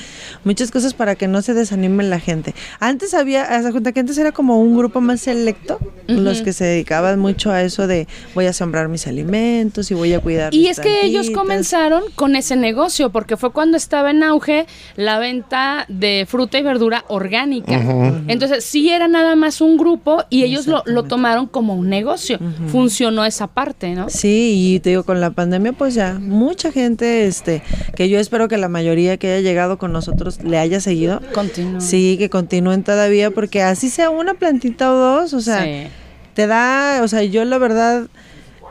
[0.43, 2.53] muchas cosas para que no se desanime la gente.
[2.79, 6.53] Antes había, haz de cuenta que antes era como un grupo más selecto, los que
[6.53, 10.53] se dedicaban mucho a eso de voy a sembrar mis alimentos y voy a cuidar
[10.53, 14.65] Y mis es que ellos comenzaron con ese negocio, porque fue cuando estaba en auge
[14.95, 17.79] la venta de fruta y verdura orgánica.
[18.27, 22.39] Entonces, sí era nada más un grupo y ellos lo, lo tomaron como un negocio.
[22.67, 24.09] Funcionó esa parte, ¿no?
[24.09, 27.61] Sí, y te digo, con la pandemia, pues ya, mucha gente, este,
[27.95, 31.21] que yo espero que la mayoría que haya llegado con nosotros le haya seguido.
[31.33, 31.81] Continúa.
[31.81, 35.87] Sí, que continúen todavía, porque así sea una plantita o dos, o sea, Sí.
[36.33, 38.07] te da, o sea, yo la verdad,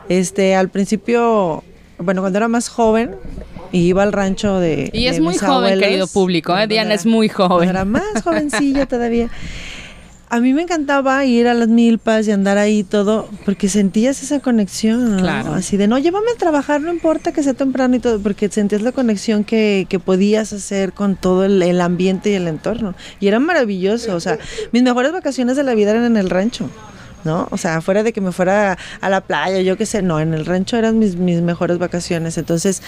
[0.09, 1.63] este, al principio,
[1.97, 3.15] bueno, cuando era más joven,
[3.71, 4.89] y iba al rancho de.
[4.93, 6.67] Y es de muy mis joven, abuelos, querido público, ¿eh?
[6.67, 7.67] Diana era- es muy joven.
[7.69, 9.29] Era más jovencilla todavía.
[10.27, 14.23] A mí me encantaba ir a las milpas y andar ahí y todo, porque sentías
[14.23, 15.17] esa conexión, ¿no?
[15.21, 15.53] Claro.
[15.53, 18.81] Así de, no, llévame a trabajar, no importa que sea temprano y todo, porque sentías
[18.81, 22.95] la conexión que, que podías hacer con todo el, el ambiente y el entorno.
[23.19, 24.39] Y era maravilloso, o sea,
[24.71, 26.69] mis mejores vacaciones de la vida eran en el rancho.
[27.25, 27.47] ¿No?
[27.51, 30.33] O sea, fuera de que me fuera a la playa, yo qué sé, no, en
[30.35, 32.37] el rancho eran mis, mis mejores vacaciones.
[32.37, 32.83] Entonces,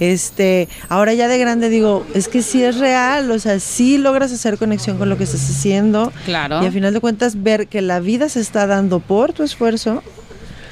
[0.00, 4.32] este, ahora ya de grande digo, es que sí es real, o sea, sí logras
[4.32, 6.10] hacer conexión con lo que estás haciendo.
[6.24, 6.62] Claro.
[6.62, 10.02] Y al final de cuentas, ver que la vida se está dando por tu esfuerzo.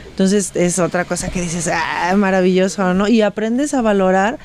[0.08, 3.08] Entonces es otra cosa que dices, ah, maravilloso, ¿no?
[3.08, 4.38] Y aprendes a valorar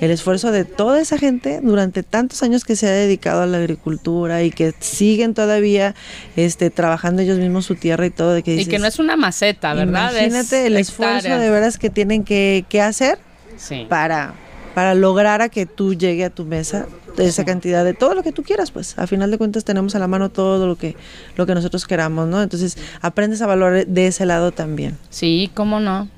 [0.00, 3.58] el esfuerzo de toda esa gente durante tantos años que se ha dedicado a la
[3.58, 5.94] agricultura y que siguen todavía
[6.36, 8.32] este, trabajando ellos mismos su tierra y todo.
[8.32, 10.16] De que Y que no es una maceta, ¿verdad?
[10.16, 13.18] Es Imagínate el esfuerzo de veras que tienen que, que hacer
[13.56, 13.86] Sí.
[13.90, 14.32] para,
[14.74, 16.86] para lograr a que tú llegue a tu mesa
[17.18, 19.98] esa cantidad de todo lo que tú quieras, pues a final de cuentas tenemos a
[19.98, 20.96] la mano todo lo que,
[21.36, 22.40] lo que nosotros queramos, ¿no?
[22.40, 24.96] Entonces aprendes a valorar de ese lado también.
[25.10, 26.08] Sí, cómo no.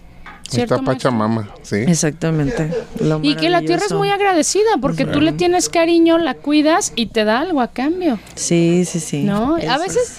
[0.54, 0.84] ¿Cierto, Está?
[0.86, 1.76] Pachamama, sí.
[1.76, 2.70] Exactamente.
[3.00, 6.92] lo Y que la tierra es muy agradecida porque tú le tienes cariño, la cuidas
[6.96, 8.18] y te da algo a cambio.
[8.34, 9.22] Sí, sí, sí.
[9.24, 9.56] ¿No?
[9.58, 9.80] Eso A es.
[9.82, 10.18] veces,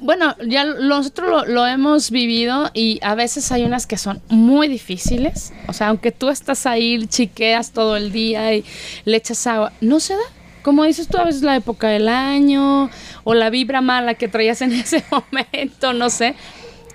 [0.00, 4.68] bueno, ya nosotros lo, lo hemos vivido y a veces hay unas que son muy
[4.68, 5.52] difíciles.
[5.68, 8.64] O sea, aunque tú estás ahí, chiqueas todo el día y
[9.04, 10.20] le echas agua, no se da.
[10.62, 12.90] Como dices tú, a veces la época del año
[13.22, 16.34] o la vibra mala que traías en ese momento, no sé.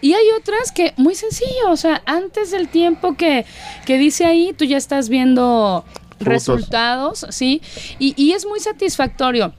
[0.01, 3.45] Y hay otras que muy sencillo, o sea, antes del tiempo que,
[3.85, 5.85] que dice ahí, tú ya estás viendo
[6.17, 6.27] Frutos.
[6.27, 7.61] resultados, ¿sí?
[7.99, 9.53] Y, y es muy satisfactorio.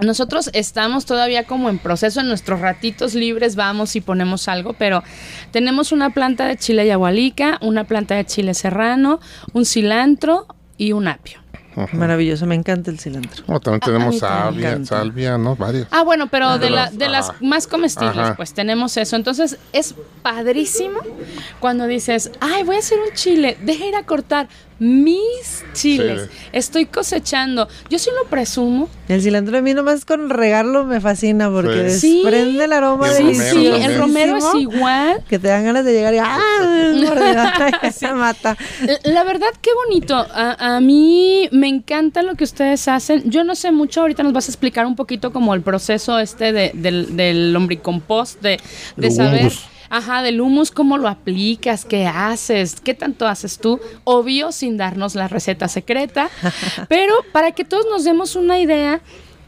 [0.00, 5.04] Nosotros estamos todavía como en proceso, en nuestros ratitos libres vamos y ponemos algo, pero
[5.52, 9.20] tenemos una planta de chile yagualica, una planta de chile serrano,
[9.52, 11.43] un cilantro y un apio.
[11.92, 13.44] Maravilloso, me encanta el cilantro.
[13.60, 15.56] También tenemos salvia, salvia, ¿no?
[15.56, 15.86] Varios.
[15.90, 17.38] Ah, bueno, pero de, De la- las- de las ajá.
[17.40, 18.36] más comestibles, Ajá.
[18.36, 19.16] pues tenemos eso.
[19.16, 21.00] Entonces es padrísimo
[21.60, 24.48] cuando dices, ay, voy a hacer un chile, deja ir a cortar
[24.78, 26.22] mis chiles.
[26.30, 26.48] Sí.
[26.52, 27.68] Estoy cosechando.
[27.90, 28.88] Yo sí lo presumo.
[29.08, 32.22] El cilantro a mí nomás con regarlo me fascina porque Sí.
[32.22, 35.22] desprende el aroma el Sí, sí, el romero es igual.
[35.28, 37.90] Que te dan ganas de llegar y ¡ah!
[37.94, 38.56] se mata.
[39.04, 40.14] La- verdad, qué bonito.
[40.16, 43.22] A, a mí me encanta lo que ustedes hacen.
[43.30, 46.52] Yo no sé mucho, ahorita nos vas a explicar un poquito como el proceso este
[46.52, 48.60] de- del, del lombricompost, de,
[48.96, 49.64] de saber, humus.
[49.96, 53.80] Ajá, del humus, cómo lo aplicas, qué haces, qué tanto haces tú.
[54.04, 56.30] Obvio, sin darnos la receta secreta,
[56.88, 59.00] pero para que todos nos demos una idea,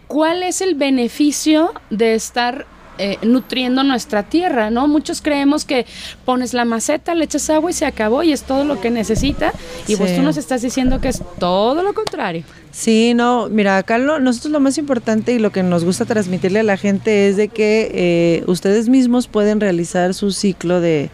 [0.07, 2.66] ¿cuál es el beneficio de estar
[2.99, 4.88] eh, nutriendo nuestra tierra, ¿no?
[4.88, 5.84] Muchos creemos que
[6.24, 9.53] pones la maceta, le echas agua y se acabó y es todo lo que necesita.
[9.86, 10.03] Y Sí.
[10.16, 12.44] tú nos estás diciendo que es todo lo contrario.
[12.79, 16.61] Sí, no, mira, acá lo- nosotros lo más importante y lo que nos gusta transmitirle
[16.61, 21.09] a la gente es de que eh, ustedes mismos pueden realizar su ciclo de,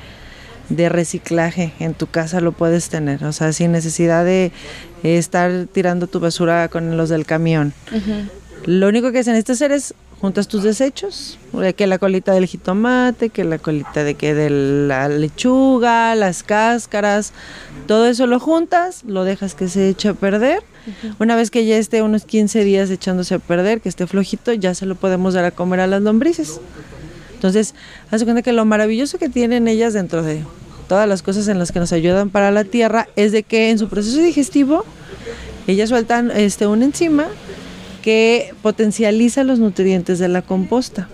[0.71, 4.47] de reciclaje en tu casa, lo puedes tener, o sea, sin necesidad de
[5.05, 7.73] eh, estar tirando tu basura con los del camión.
[8.67, 12.47] Lo único que se necesita hacer es juntas tus desechos, de que la colita del
[12.47, 17.33] jitomate, que la colita de que de la lechuga, las cáscaras,
[17.89, 20.62] todo eso lo juntas, lo dejas que se eche a perder.
[21.18, 24.75] Una vez que ya esté unos 15 días echándose a perder, que esté flojito, ya
[24.75, 26.61] se lo podemos dar a comer a las lombrices.
[27.35, 27.75] Entonces,
[28.12, 30.45] haz cuenta que lo maravilloso que tienen ellas dentro de
[30.87, 33.79] todas las cosas en las que nos ayudan para la tierra es de que en
[33.81, 34.85] su proceso digestivo
[35.66, 37.27] ellas sueltan este una enzima
[38.03, 41.09] que potencializa los nutrientes de la composta.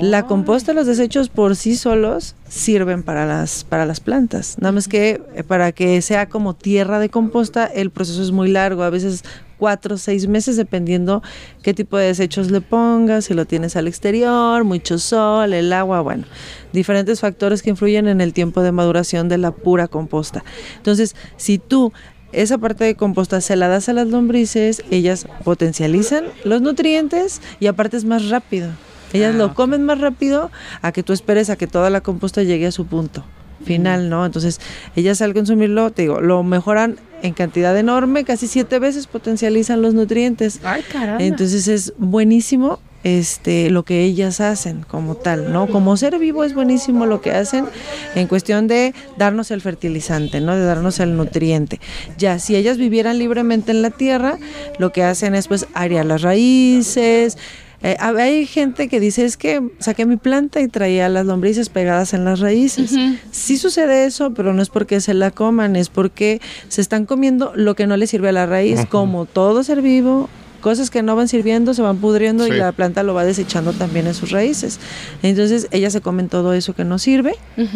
[0.00, 4.56] La composta, los desechos por sí solos sirven para las, para las plantas.
[4.58, 8.48] Nada más que eh, para que sea como tierra de composta, el proceso es muy
[8.48, 9.22] largo, a veces
[9.58, 11.22] cuatro o seis meses, dependiendo
[11.62, 16.00] qué tipo de desechos le pongas, si lo tienes al exterior, mucho sol, el agua,
[16.00, 16.24] bueno,
[16.72, 20.44] diferentes factores que influyen en el tiempo de maduración de la pura composta.
[20.78, 21.92] Entonces, si tú
[22.32, 27.66] esa parte de composta se la das a las lombrices, ellas potencializan los nutrientes y
[27.66, 28.70] aparte es más rápido.
[29.12, 30.50] Ellas lo comen más rápido
[30.82, 33.24] a que tú esperes a que toda la composta llegue a su punto
[33.64, 34.26] final, ¿no?
[34.26, 34.60] Entonces,
[34.94, 39.94] ellas al consumirlo, te digo, lo mejoran en cantidad enorme, casi siete veces potencializan los
[39.94, 40.60] nutrientes.
[40.62, 41.22] Ay, caramba.
[41.22, 45.68] Entonces es buenísimo este lo que ellas hacen como tal, ¿no?
[45.68, 47.66] Como ser vivo es buenísimo lo que hacen
[48.14, 50.56] en cuestión de darnos el fertilizante, ¿no?
[50.56, 51.80] De darnos el nutriente.
[52.18, 54.38] Ya si ellas vivieran libremente en la tierra,
[54.78, 57.38] lo que hacen es pues arear las raíces,
[57.82, 62.14] eh, hay gente que dice es que saqué mi planta y traía las lombrices pegadas
[62.14, 62.92] en las raíces.
[63.30, 67.52] Sí sucede eso, pero no es porque se la coman, es porque se están comiendo
[67.54, 70.28] lo que no le sirve a la raíz, como todo ser vivo.
[70.66, 72.56] Cosas que no van sirviendo se van pudriendo y Sí.
[72.56, 74.80] la planta lo va desechando también en sus raíces.
[75.22, 77.34] Entonces ellas se comen todo eso que no sirve,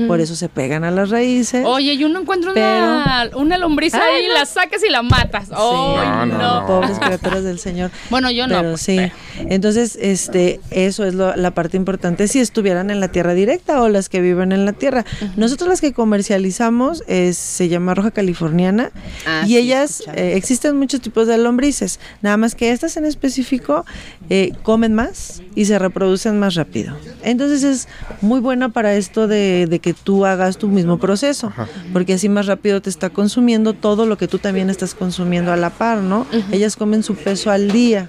[0.08, 1.64] por eso se pegan a las raíces.
[1.64, 5.50] Oye, y uno encuentra una, una lombriz ahí, la sacas y la matas.
[5.52, 6.38] ¡Ay, No, no!
[6.38, 6.66] no, no.
[6.66, 7.92] Pobres criaturas del Señor.
[8.10, 8.56] Bueno, yo no.
[8.58, 8.96] Pero pues, sí.
[8.96, 13.80] pero- Entonces, este, eso es lo- la parte importante si estuvieran en la tierra directa
[13.82, 15.04] o las que viven en la tierra.
[15.36, 18.90] Nosotros las que comercializamos es- se llama roja californiana
[19.26, 22.00] Ah, y sí, ellas eh, existen muchos tipos de lombrices.
[22.22, 23.84] Nada más que estas en específico
[24.30, 26.96] eh, comen más y se reproducen más rápido.
[27.22, 27.88] Entonces es
[28.22, 31.52] muy buena para esto de, de que tú hagas tu mismo proceso,
[31.92, 35.56] porque así más rápido te está consumiendo todo lo que tú también estás consumiendo a
[35.56, 36.26] la par, ¿no?
[36.52, 38.08] Ellas comen su peso al día.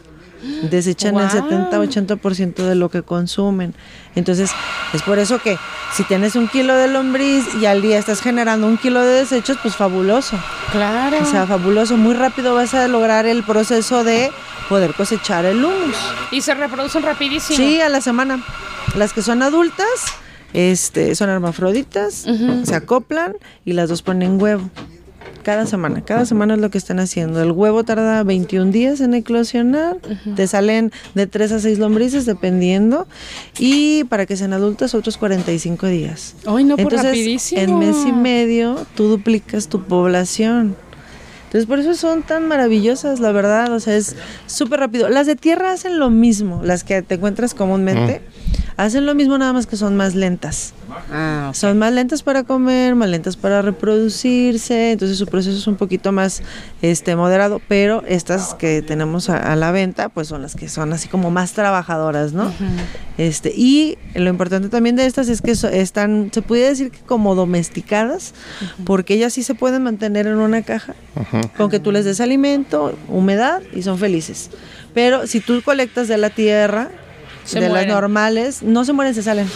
[0.69, 1.49] Desechan el Guau.
[1.49, 3.73] 70-80% de lo que consumen.
[4.15, 4.51] Entonces,
[4.93, 5.57] es por eso que
[5.93, 9.57] si tienes un kilo de lombriz y al día estás generando un kilo de desechos,
[9.61, 10.37] pues fabuloso.
[10.71, 11.17] Claro.
[11.21, 11.97] O sea, fabuloso.
[11.97, 14.31] Muy rápido vas a lograr el proceso de
[14.69, 15.97] poder cosechar el humus.
[16.31, 17.57] y se reproducen rapidísimo.
[17.57, 18.43] Sí, a la semana.
[18.95, 19.85] Las que son adultas,
[20.53, 22.25] este, son hermafroditas,
[22.63, 23.35] se acoplan
[23.65, 24.69] y las dos ponen huevo.
[25.43, 27.41] Cada semana, cada semana es lo que están haciendo.
[27.41, 29.97] El huevo tarda 21 días en eclosionar,
[30.35, 33.07] te salen de 3 a 6 lombrices dependiendo
[33.57, 36.35] y para que sean adultas otros 45 días.
[36.45, 37.61] Ay, no, pues Entonces, rapidísimo.
[37.61, 40.75] en mes y medio tú duplicas tu población.
[41.45, 43.73] Entonces, por eso son tan maravillosas, la verdad.
[43.73, 44.15] O sea, es
[44.45, 45.09] súper rápido.
[45.09, 48.21] Las de tierra hacen lo mismo, las que te encuentras comúnmente.
[48.81, 50.73] Hacen lo mismo, nada más que son más lentas.
[51.11, 51.55] Ah, ok.
[51.55, 56.11] Son más lentas para comer, más lentas para reproducirse, entonces su proceso es un poquito
[56.11, 56.41] más
[56.81, 60.93] este moderado, pero estas que tenemos a, a la venta, pues son las que son
[60.93, 62.51] así como más trabajadoras, ¿no?
[63.19, 66.99] Este, y lo importante también de estas es que so- están, se puede decir que
[67.01, 68.33] como domesticadas,
[68.83, 70.95] porque ellas sí se pueden mantener en una caja,
[71.55, 74.49] con que tú les des alimento, humedad y son felices.
[74.95, 76.89] Pero si tú colectas de la tierra,
[77.51, 77.87] Se de mueren.
[77.89, 79.47] las normales, no se mueren, se salen.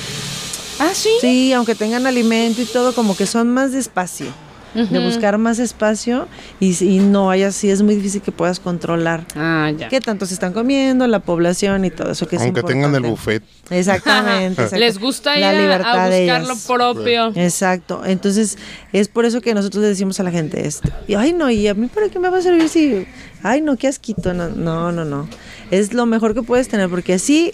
[0.80, 1.10] Ah, sí.
[1.22, 4.28] Sí, aunque tengan alimento y todo, como que son más de espacio,
[4.74, 6.28] de buscar más espacio
[6.60, 9.88] y, si- y no hay así, es muy difícil que puedas controlar Ah, ya.
[9.88, 13.04] qué tanto se están comiendo, la población y todo eso que es Aunque tengan el
[13.04, 13.42] buffet.
[13.70, 14.62] Exactamente.
[14.64, 14.76] exacto.
[14.78, 17.32] Les gusta ir La a- libertad a de buscar lo propio.
[17.36, 18.02] Exacto.
[18.06, 18.58] Entonces,
[18.92, 20.90] es por eso que nosotros le decimos a la gente esto.
[21.08, 23.08] Y, ay, no, ¿y a mí para qué me va a servir si...
[23.44, 24.34] Ay, no, qué asquito.
[24.34, 25.30] No, no, no, no.
[25.72, 27.54] Es lo mejor que puedes tener porque así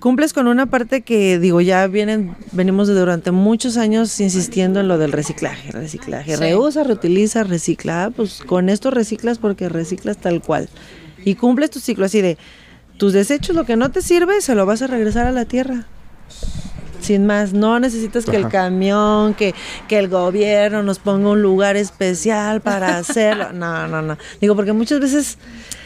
[0.00, 4.88] cumples con una parte que, digo, ya vienen, venimos de durante muchos años insistiendo en
[4.88, 6.34] lo del reciclaje, reciclaje.
[6.34, 6.40] Sí.
[6.40, 8.12] Reusa, reutiliza, recicla.
[8.14, 10.68] Pues con esto reciclas porque reciclas tal cual.
[11.24, 12.36] Y cumples tu ciclo así de...
[12.98, 15.86] tus desechos, lo que no te sirve, se lo vas a regresar a la tierra.
[17.02, 19.54] Sin más, no necesitas que el camión, que,
[19.88, 23.52] que el gobierno nos ponga un lugar especial para hacerlo.
[23.52, 24.16] No, no, no.
[24.40, 25.38] Digo, porque muchas veces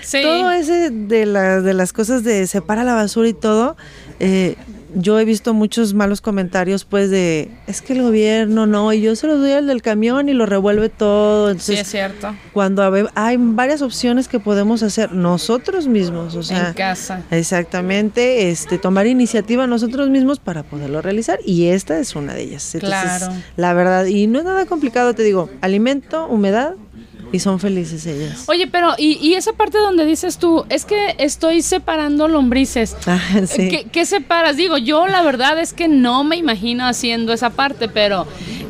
[0.02, 0.22] Sí.
[0.22, 3.76] todo ese de, las de las cosas de separa la basura y todo,
[4.20, 4.54] eh,
[4.98, 9.14] yo he visto muchos malos comentarios pues de, es que el gobierno no, y yo
[9.14, 11.46] se los doy al del camión y lo revuelve todo.
[11.48, 12.34] Sí, Entonces, es cierto.
[12.52, 12.82] cuando
[13.14, 17.22] hay varias opciones que podemos hacer nosotros mismos, o sea, en casa.
[17.30, 22.74] exactamente, este, tomar iniciativa nosotros mismos para poderlo realizar y esta es una de ellas.
[22.74, 23.32] Entonces, Claro.
[23.56, 26.74] la verdad, y no es nada complicado, te digo, alimento, humedad
[27.32, 28.44] y son felices ellas.
[28.48, 32.96] Oye, pero, y, y esa parte donde dices tú, es que estoy separando lombrices.
[33.06, 33.68] Ah, sí.
[33.68, 34.56] ¿Qué, qué separas?
[34.56, 38.26] Digo, yo la verdad es que no me imagino haciendo esa parte, pero,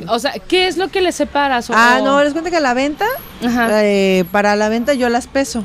[0.09, 1.69] o sea, ¿qué es lo que le separas?
[1.71, 3.05] O- Ah, no, les cuento que la venta,
[3.45, 3.85] Ajá.
[3.85, 5.65] eh, para la venta yo las peso.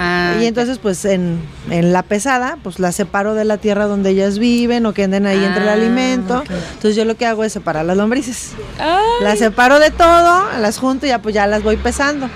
[0.00, 1.40] Ah, y entonces, pues en,
[1.70, 5.26] en la pesada, pues las separo de la tierra donde ellas viven o que anden
[5.26, 6.44] ahí entre el Ah, alimento.
[6.74, 8.52] Entonces yo lo que hago es separar las lombrices.
[8.78, 12.30] Ay, Las separo de todo, las junto y ya pues ya las voy pesando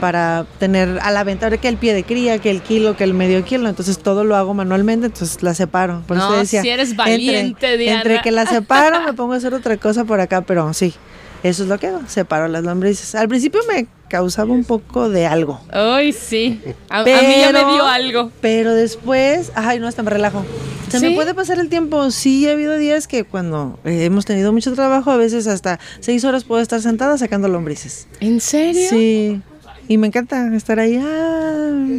[0.00, 3.04] para tener a la venta ahora que el pie de cría, que el kilo, que
[3.04, 3.68] el medio kilo.
[3.68, 6.02] Entonces todo lo hago manualmente, entonces las separo.
[6.06, 8.00] Por eso No, decía, si eres entre- valiente, Diana.
[8.02, 10.94] Entre que las separo me pongo a hacer otra cosa por acá, pero sí.
[11.42, 13.14] Eso es lo que hago, separo las lombrices.
[13.14, 15.60] Al principio me causaba un poco de algo.
[15.70, 16.60] Ay, sí.
[16.88, 18.32] A, a Pero, mí ya me dio algo.
[18.40, 20.44] Pero después, ay, no, hasta me relajo.
[20.90, 21.06] Se ¿Sí?
[21.06, 22.10] me puede pasar el tiempo.
[22.10, 26.24] Sí, ha habido días que cuando eh, hemos tenido mucho trabajo, a veces hasta seis
[26.24, 28.08] horas puedo estar sentada sacando lombrices.
[28.20, 28.88] ¿En serio?
[28.88, 29.40] Sí.
[29.86, 30.98] Y me encanta estar ahí.
[31.00, 31.98] ah.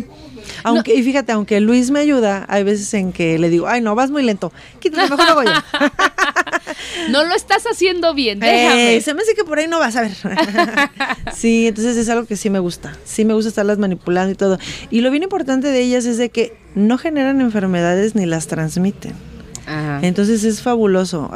[0.63, 3.95] Aunque, y fíjate, aunque Luis me ayuda, hay veces en que le digo, ay, no,
[3.95, 4.51] vas muy lento.
[4.79, 5.51] Quítate, mejor lo hago yo.
[7.09, 8.95] No lo estás haciendo bien, déjame.
[8.95, 10.11] Eh, se me hace que por ahí no vas a ver.
[11.35, 12.95] sí, entonces es algo que sí me gusta.
[13.03, 14.57] Sí me gusta estarlas manipulando y todo.
[14.89, 19.13] Y lo bien importante de ellas es de que no generan enfermedades ni las transmiten.
[19.65, 19.99] Ajá.
[20.01, 21.29] Entonces es fabuloso.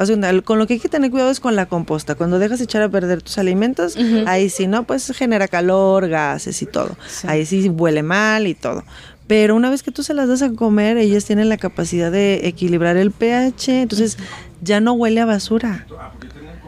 [0.44, 2.16] Con lo que hay que tener cuidado es con la composta.
[2.16, 4.86] Cuando dejas echar a perder tus alimentos, ahí sí, ¿no?
[4.86, 6.98] Pues genera calor, gases y todo.
[7.08, 7.28] Sí.
[7.30, 8.84] Ahí sí huele mal y todo.
[9.28, 12.48] Pero una vez que tú se las das a comer, ellas tienen la capacidad de
[12.48, 14.18] equilibrar el pH, entonces
[14.62, 15.86] ya no huele a basura.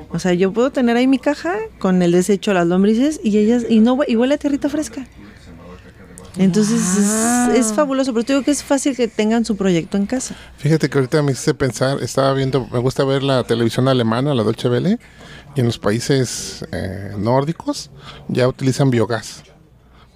[0.10, 3.38] O sea, yo puedo tener ahí mi caja con el desecho de las lombrices y
[3.38, 5.06] ellas y no y huele a tierrita fresca.
[6.38, 10.06] Entonces es, es fabuloso, pero te digo que es fácil que tengan su proyecto en
[10.06, 10.36] casa.
[10.58, 14.44] Fíjate que ahorita me hice pensar, estaba viendo, me gusta ver la televisión alemana, la
[14.44, 15.00] Deutsche Welle,
[15.56, 17.90] y en los países eh, nórdicos
[18.28, 19.44] ya utilizan biogás.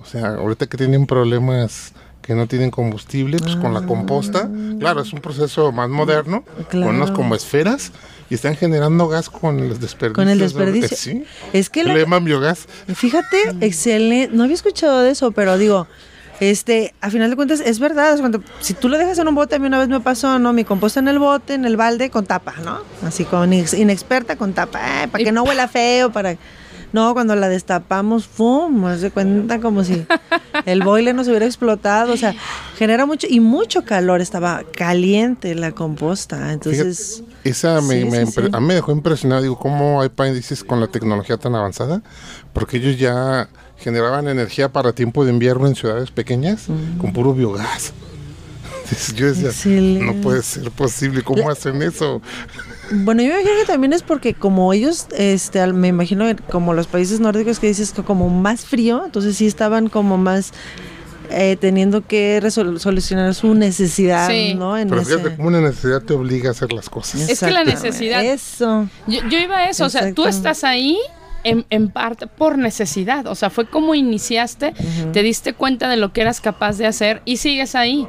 [0.01, 1.93] O sea, ahorita que tienen problemas
[2.29, 4.47] que no tienen combustible, pues con la composta,
[4.79, 6.85] claro, es un proceso más moderno, Claro.
[6.85, 7.91] con unas como esferas,
[8.29, 10.13] y están generando gas con los desperdicios.
[10.13, 10.95] Con el desperdicio.
[10.95, 11.23] Sí,
[11.53, 12.67] Es que le la- llaman biogás.
[12.93, 14.29] Fíjate, excelente.
[14.35, 15.87] No había escuchado de eso, pero digo,
[16.39, 18.13] este, a final de cuentas es verdad.
[18.13, 20.37] es cuando- si tú lo dejas en un bote, a mí una vez me pasó,
[20.37, 20.53] ¿no?
[20.53, 22.77] Mi composta en el bote, en el balde, con tapa, ¿no?
[23.01, 26.37] Así con inex- inexperta con tapa, eh, para que no huela feo, para...
[26.91, 28.85] No, cuando la destapamos, ¡fum!
[28.99, 30.05] De cuenta como si
[30.65, 32.13] el boiler nos hubiera explotado.
[32.13, 32.33] O sea,
[32.77, 34.21] genera mucho y mucho calor.
[34.21, 36.51] Estaba caliente la composta.
[36.51, 38.51] Entonces, Fíjate, esa me, sí, me sí, impre- sí.
[38.53, 39.41] a mí me dejó impresionado.
[39.41, 42.01] Digo, ¿cómo hay países con la tecnología tan avanzada?
[42.53, 46.65] Porque ellos ya generaban energía para tiempo de invierno en ciudades pequeñas
[46.99, 47.93] con puro biogás.
[49.15, 50.03] Yo decía, Excelente.
[50.03, 52.21] no puede ser posible, ¿cómo hacen eso?
[52.91, 56.35] Bueno, yo me imagino que también es porque como ellos, este, al- me imagino que
[56.43, 60.51] como los países nórdicos que dices que como más frío, entonces sí estaban como más
[61.31, 64.55] eh, teniendo que solucionar su necesidad, Sí.
[64.55, 64.75] ¿no?
[64.75, 67.29] En Pero ese- fíjate cómo una necesidad te obliga a hacer las cosas.
[67.29, 68.89] Es que la necesidad- Eso.
[69.05, 70.97] Yo, yo iba a eso, o sea, tú estás ahí
[71.43, 74.73] en, en parte por necesidad, o sea, fue como iniciaste,
[75.13, 78.07] te diste cuenta de lo que eras capaz de hacer y sigues ahí.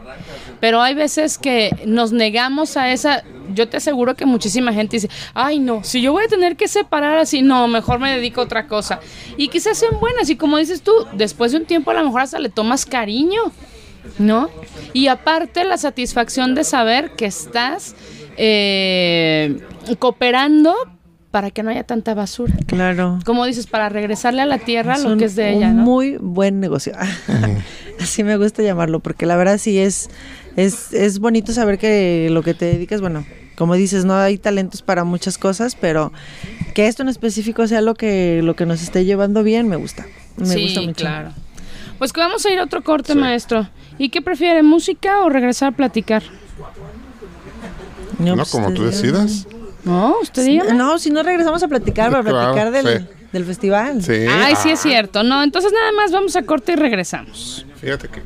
[0.61, 3.25] Pero hay veces que nos negamos a esa,
[3.55, 6.69] yo te aseguro que muchísima gente dice, ay no, si yo voy a tener que
[6.69, 9.01] separar así, no, mejor me dedico a otra cosa.
[9.37, 12.23] Y quizás sean buenas y como dices tú, después de un tiempo a lo mejor
[12.23, 13.53] hasta le tomas cariño.
[14.19, 14.51] ¿no?
[14.93, 17.95] Y aparte la satisfacción de saber que estás
[18.37, 19.61] eh,
[19.99, 20.75] cooperando
[21.31, 22.55] para que no haya tanta basura.
[22.67, 23.19] Claro.
[23.25, 25.73] Como dices, para regresarle a la tierra Es lo un- que es de un ella,
[25.73, 25.83] ¿no?
[25.83, 26.93] Muy buen negocio.
[28.01, 30.09] Así me gusta llamarlo, porque la verdad sí es,
[30.57, 33.25] es, es bonito saber que lo que te dedicas, bueno,
[33.57, 36.13] como dices, no hay talentos para muchas cosas, pero
[36.75, 40.07] que esto en específico sea lo que, lo que nos esté llevando bien, me gusta.
[40.37, 40.95] Me sí, gusta mucho.
[40.95, 41.33] claro.
[41.99, 43.69] Pues que vamos a ir a otro corte, maestro.
[43.99, 46.23] ¿Y qué prefiere, música o regresar a platicar?
[48.19, 49.47] No, pues, como tú decidas.
[49.85, 50.75] No, usted dígame.
[50.75, 53.07] No, si no regresamos a platicar, para Claro, platicar del, sí.
[53.33, 54.03] del festival.
[54.03, 54.27] Sí.
[54.29, 55.23] Ay, sí es cierto.
[55.23, 57.67] No, entonces nada más vamos a corte y regresamos.
[57.81, 58.21] Fíjate que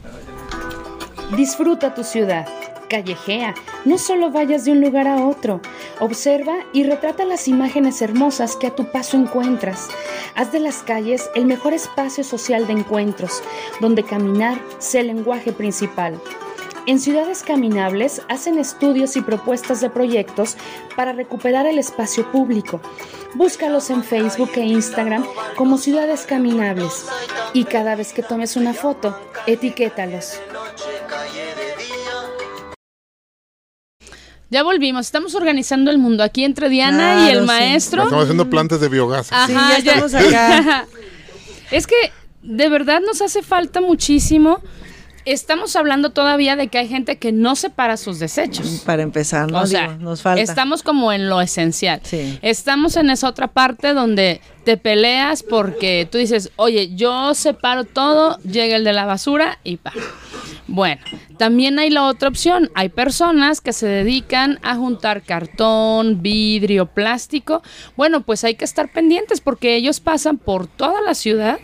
[1.36, 2.46] Disfruta tu ciudad.
[2.88, 3.54] Callejea,
[3.86, 5.60] no solo vayas de un lugar a otro.
[6.00, 9.88] Observa y retrata las imágenes hermosas que a tu paso encuentras.
[10.36, 13.42] Haz de las calles el mejor espacio social de encuentros,
[13.80, 16.20] donde caminar sea el lenguaje principal.
[16.86, 20.56] En Ciudades Caminables hacen estudios y propuestas de proyectos
[20.94, 22.82] para recuperar el espacio público.
[23.34, 25.24] Búscalos en Facebook e Instagram
[25.56, 27.06] como Ciudades Caminables
[27.54, 30.34] y cada vez que tomes una foto, etiquétalos.
[34.50, 37.46] Ya volvimos, estamos organizando el mundo aquí entre Diana y el sí.
[37.46, 38.02] maestro.
[38.02, 39.32] Estamos haciendo plantas de biogás.
[39.32, 40.86] Ajá, Sí, ya estamos acá.
[41.70, 41.96] Es que
[42.42, 44.60] de verdad nos hace falta muchísimo.
[45.24, 48.82] Estamos hablando todavía de que hay gente que no separa sus desechos.
[48.84, 49.60] Para empezar, ¿no?
[49.62, 50.42] O sea, Digo, nos falta.
[50.42, 52.00] estamos como en lo esencial.
[52.02, 52.38] Sí.
[52.42, 58.38] Estamos en esa otra parte donde te peleas porque tú dices, oye, yo separo todo,
[58.40, 59.92] llega el de la basura y pa.
[60.66, 61.00] Bueno,
[61.38, 62.70] también hay la otra opción.
[62.74, 67.62] Hay personas que se dedican a juntar cartón, vidrio, plástico.
[67.96, 71.58] Bueno, pues hay que estar pendientes porque ellos pasan por toda la ciudad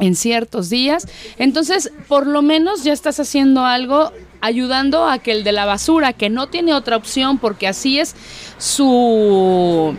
[0.00, 1.06] en ciertos días.
[1.38, 6.12] Entonces, por lo menos ya estás haciendo algo ayudando a que el de la basura,
[6.12, 8.16] que no tiene otra opción porque así es
[8.58, 9.94] su...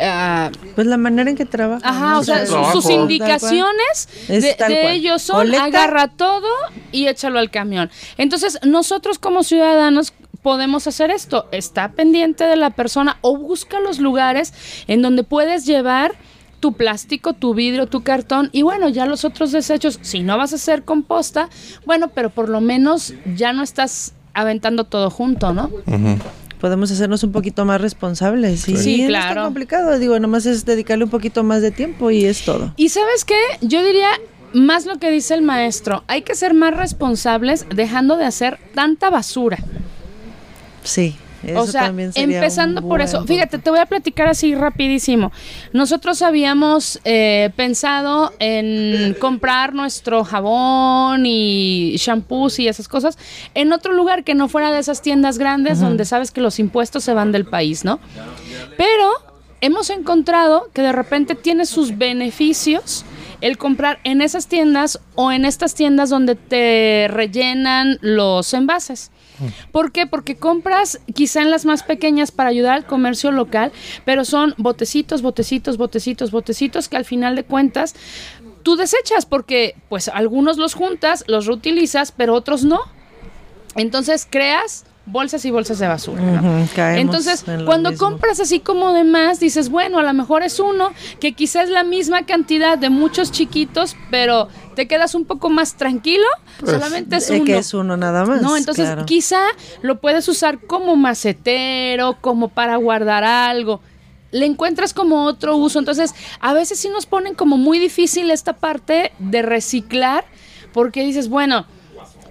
[0.00, 1.88] ah, Pues la manera en que trabaja.
[1.88, 2.18] Ajá, ¿no?
[2.20, 6.48] o sea, su sus indicaciones Es de, ellos son agarra todo
[6.92, 7.90] y échalo al camión.
[8.18, 11.48] Entonces, nosotros como ciudadanos podemos hacer esto.
[11.50, 14.52] Está pendiente de la persona o busca los lugares
[14.86, 16.14] en donde puedes llevar
[16.60, 20.52] tu plástico, tu vidrio, tu cartón y bueno, ya los otros desechos, si no vas
[20.52, 21.48] a hacer composta,
[21.86, 25.70] bueno, pero por lo menos ya no estás aventando todo junto, ¿no?
[26.60, 28.68] Podemos hacernos un poquito más responsables.
[28.68, 29.34] Y Sí, no es claro.
[29.36, 29.98] tan complicado.
[29.98, 32.72] Digo, nomás es dedicarle un poquito más de tiempo y es todo.
[32.76, 34.08] Y sabes qué, yo diría
[34.54, 39.10] más lo que dice el maestro, hay que ser más responsables dejando de hacer tanta
[39.10, 39.58] basura.
[40.82, 41.16] Sí.
[41.42, 43.32] Eso o sea, también sería empezando por eso, punto.
[43.32, 45.32] fíjate, te voy a platicar así rapidísimo.
[45.72, 53.18] Nosotros habíamos eh, pensado en comprar nuestro jabón y shampoos y esas cosas
[53.54, 57.04] en otro lugar que no fuera de esas tiendas grandes donde sabes que los impuestos
[57.04, 58.00] se van del país, ¿no?
[58.76, 59.10] Pero
[59.60, 63.04] hemos encontrado que de repente tiene sus beneficios
[63.40, 69.10] el comprar en esas tiendas o en estas tiendas donde te rellenan los envases.
[69.72, 70.06] ¿Por qué?
[70.06, 73.72] Porque compras quizá en las más pequeñas para ayudar al comercio local,
[74.04, 77.94] pero son botecitos, botecitos, botecitos, botecitos que al final de cuentas
[78.62, 82.80] tú desechas porque pues algunos los juntas, los reutilizas, pero otros no.
[83.76, 86.22] Entonces creas bolsas y bolsas de basura.
[86.96, 88.06] Entonces, en cuando mismo.
[88.06, 91.70] compras así como de más, dices, bueno, a lo mejor es uno, que quizás es
[91.70, 96.26] la misma cantidad de muchos chiquitos, pero te quedas un poco más tranquilo,
[96.64, 97.44] solamente es uno.
[97.44, 98.42] que es uno nada más.
[98.42, 99.06] No, entonces claro.
[99.06, 99.40] quizá
[99.82, 103.80] lo puedes usar como macetero, como para guardar algo.
[104.30, 105.78] Le encuentras como otro uso.
[105.78, 110.26] Entonces, a veces sí nos ponen como muy difícil esta parte de reciclar,
[110.72, 111.66] porque dices, bueno,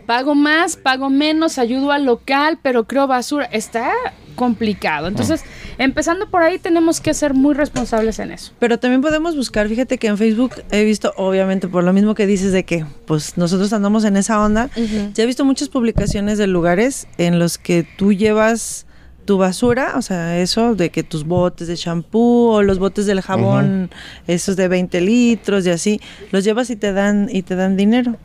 [0.08, 3.46] pago más, pago menos, ayudo al local, pero creo basura.
[3.46, 3.92] Está
[4.36, 5.08] complicado.
[5.08, 5.44] Entonces,
[5.78, 8.54] empezando por ahí, tenemos que ser muy responsables en eso.
[8.58, 12.26] Pero también podemos buscar, fíjate que en Facebook he visto, obviamente por lo mismo que
[12.26, 14.70] dices de que pues nosotros andamos en esa onda,
[15.14, 18.86] ya he visto muchas publicaciones de lugares en los que tú llevas
[19.26, 23.22] tu basura, o sea, eso de que tus botes de champú o los botes del
[23.22, 23.90] jabón,
[24.26, 26.00] esos de 20 litros y así,
[26.32, 28.16] los llevas y te dan y te dan dinero.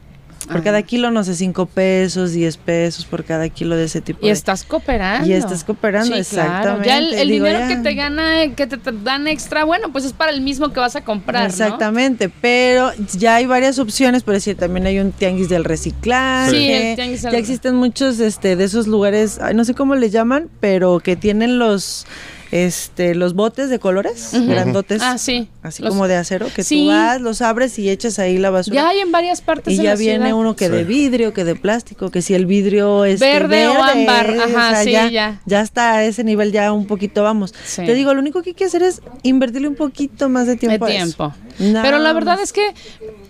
[0.52, 4.20] Por cada kilo, no sé, 5 pesos, 10 pesos por cada kilo de ese tipo
[4.22, 4.32] Y de...
[4.32, 5.26] estás cooperando.
[5.28, 6.48] Y estás cooperando, Sí, claro.
[6.78, 6.88] exactamente.
[6.88, 7.68] Ya el, el Digo, dinero ya.
[7.68, 10.80] que te gana, que te, te dan extra, bueno, pues es para el mismo que
[10.80, 11.48] vas a comprar, ¿no?
[11.48, 16.50] Exactamente, pero ya hay varias opciones, por decir, también hay un tianguis del reciclaje.
[16.50, 20.10] Sí, el tianguis del- Ya existen muchos este de esos lugares, no sé cómo le
[20.10, 22.06] llaman, pero que tienen los
[22.52, 24.46] este los botes de colores, Ujú.
[24.46, 25.00] grandotes.
[25.02, 25.48] Ah, sí.
[25.62, 26.82] Así Los- como de acero, que Sí.
[26.84, 28.74] tú vas, los abres y echas ahí la basura.
[28.76, 30.34] Ya hay en varias partes y de ya la viene ciudad.
[30.38, 34.36] uno que de vidrio, que de plástico, que si el vidrio es Verde o ámbar,
[34.38, 35.40] ajá, sí, ya, ya.
[35.46, 37.54] ya está a ese nivel, ya un poquito vamos.
[37.64, 37.84] Sí.
[37.86, 40.58] Te digo, lo único que hay que hacer es invertirle un poquito más de de
[40.58, 40.84] tiempo.
[40.84, 41.32] a eso.
[41.56, 41.82] tiempo.
[41.82, 42.62] Pero la verdad es que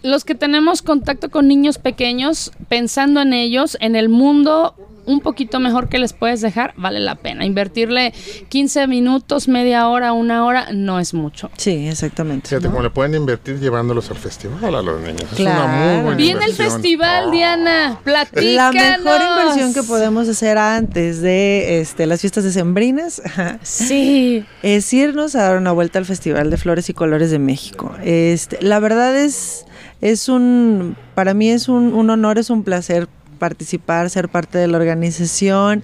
[0.02, 4.74] los que tenemos contacto con niños pequeños, pensando en ellos, en el mundo
[5.04, 7.44] un poquito mejor que les puedes dejar, vale la pena.
[7.44, 8.12] Invertirle
[8.48, 11.50] 15 minutos, media hora, una hora, no es mucho.
[11.56, 12.48] Sí, exactamente.
[12.48, 15.24] Fíjate, como le pueden invertir llevándolos al festival a los niños.
[15.32, 17.30] Es una muy buena Viene el festival, Oh.
[17.30, 17.98] Diana.
[18.04, 18.74] Platícanos.
[18.74, 23.20] La mejor inversión que podemos hacer antes de este, las fiestas decembrinas
[23.62, 24.44] Sí.
[24.62, 27.94] es irnos a dar una vuelta al Festival de Flores y Colores de México.
[28.04, 29.64] Este, la verdad es,
[30.00, 33.08] es un, para mí es un, un honor, es un placer
[33.42, 35.82] participar, ser parte de la organización.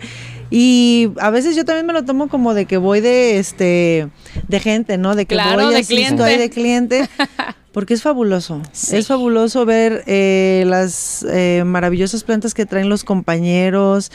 [0.49, 4.09] Y a veces yo también me lo tomo como de que voy de este
[4.47, 5.17] de gente, ¿no?
[5.17, 6.23] De que Claro, voy de cliente.
[6.23, 7.09] ahí de cliente.
[7.79, 8.61] Porque es fabuloso.
[8.72, 8.97] Sí.
[8.97, 14.11] Es fabuloso ver eh, las eh, maravillosas plantas que traen los compañeros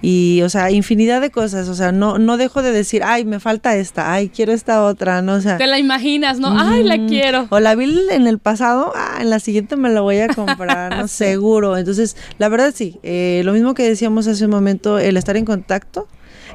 [0.00, 1.68] y, o sea, infinidad de cosas.
[1.68, 5.20] O sea, no, no dejo de decir, ay, me falta esta, ay, quiero esta otra,
[5.20, 5.34] ¿no?
[5.34, 6.56] O sea, Te la imaginas, ¿no?
[6.56, 7.48] Ay, la quiero.
[7.50, 10.96] O la vi en el pasado, ah, en la siguiente me la voy a comprar,
[10.96, 11.76] no seguro.
[11.76, 15.44] Entonces, la verdad sí, eh, lo mismo que decíamos hace un momento, el estar en
[15.44, 16.06] contacto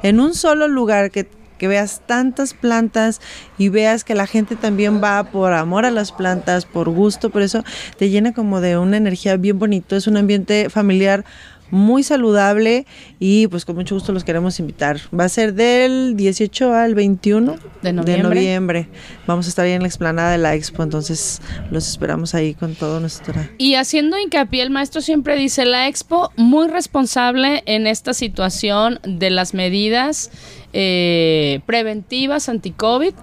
[0.01, 1.28] en un solo lugar que
[1.58, 3.22] que veas tantas plantas
[3.58, 7.41] y veas que la gente también va por amor a las plantas, por gusto, por
[7.41, 7.64] eso
[7.97, 11.26] te llena como de una energía bien bonito, es un ambiente familiar
[11.74, 12.86] muy saludable
[13.19, 14.99] y pues con mucho gusto los queremos invitar.
[15.17, 18.36] Va a ser del 18 al 21 De noviembre.
[18.36, 18.88] noviembre.
[19.26, 22.76] Vamos a estar ahí en la explanada de la expo, entonces los esperamos ahí con
[22.76, 23.34] todo nuestro...
[23.57, 29.32] Y haciendo hincapié, el maestro siempre dice, la expo muy responsable en esta situación de
[29.32, 30.30] las medidas
[30.74, 33.15] eh, preventivas anti-COVID.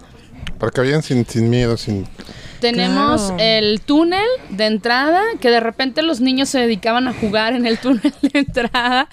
[0.58, 2.04] Para que vayan sin, sin miedo, sin...
[2.60, 3.36] Tenemos Claro.
[3.40, 7.78] el túnel de entrada, que de repente los niños se dedicaban a jugar en el
[7.78, 9.08] túnel de entrada.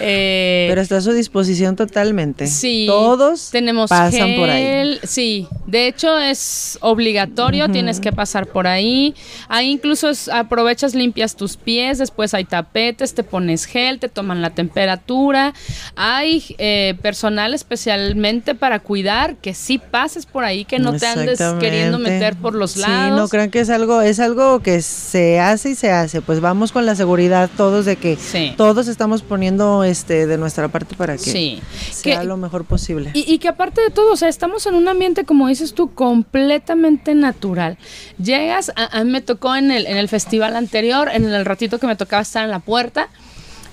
[0.00, 2.46] Eh, Pero está a su disposición totalmente.
[2.46, 4.62] Sí, Todos tenemos pasan por ahí.
[4.62, 9.14] gel, Sí, de hecho es obligatorio, tienes que pasar por ahí.
[9.48, 14.42] Ahí incluso es- aprovechas, limpias tus pies, después hay tapetes, te pones gel, te toman
[14.42, 15.54] la temperatura.
[15.96, 21.40] Hay eh, personal especialmente para cuidar que sí pases por ahí, que no te andes
[21.60, 22.87] queriendo meter por los lados.
[22.88, 26.20] Sí, no crean que es algo, es algo que se hace y se hace.
[26.20, 28.54] Pues vamos con la seguridad todos de que Sí.
[28.56, 31.62] todos estamos poniendo este de nuestra parte para que Sí.
[31.90, 33.10] sea Que- lo mejor posible.
[33.14, 35.92] Y, y que aparte de todo, o sea, estamos en un ambiente, como dices tú,
[35.94, 37.78] completamente natural.
[38.22, 41.78] Llegas, a, a mí me tocó en el, en el festival anterior, en el ratito
[41.78, 43.08] que me tocaba estar en la puerta,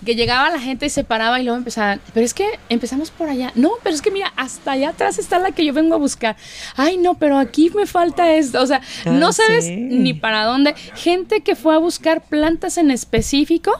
[0.06, 3.28] que llegaba la gente y se paraba y luego empezaban, pero es que empezamos por
[3.28, 3.52] allá.
[3.56, 6.36] No, pero es que mira, hasta allá atrás está la que yo vengo a buscar.
[6.78, 8.62] Ay, no, pero aquí me falta esto.
[8.62, 9.76] O sea, no Ah, sabes sí.
[9.76, 10.76] ni para dónde.
[10.96, 13.72] Gente que fue a buscar plantas en específico,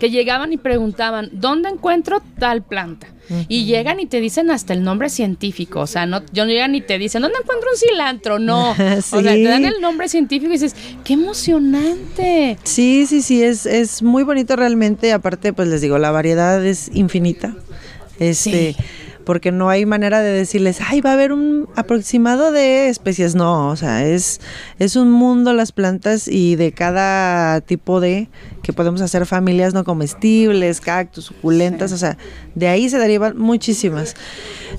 [0.00, 3.06] que llegaban y preguntaban, ¿dónde encuentro tal planta?
[3.48, 6.74] Y llegan y te dicen hasta el nombre científico, o sea, no, yo no llegan
[6.74, 8.38] y te dicen, ¿dónde encuentro un cilantro?
[8.38, 9.22] No, o sea, Sí.
[9.22, 12.58] te dan el nombre científico y dices, ¡qué emocionante!
[12.64, 15.12] Sí, sí, sí, es, es muy bonito realmente.
[15.12, 17.54] Aparte, pues les digo, la variedad es infinita.
[18.18, 18.76] Este,
[19.24, 23.34] porque no hay manera de decirles, ay, va a haber un aproximado de especies.
[23.34, 24.40] No, o sea, es,
[24.78, 28.28] es un mundo las plantas y de cada tipo de
[28.62, 32.16] que podemos hacer familias no comestibles, cactus, suculentas, o sea,
[32.54, 34.14] de ahí se derivan muchísimas.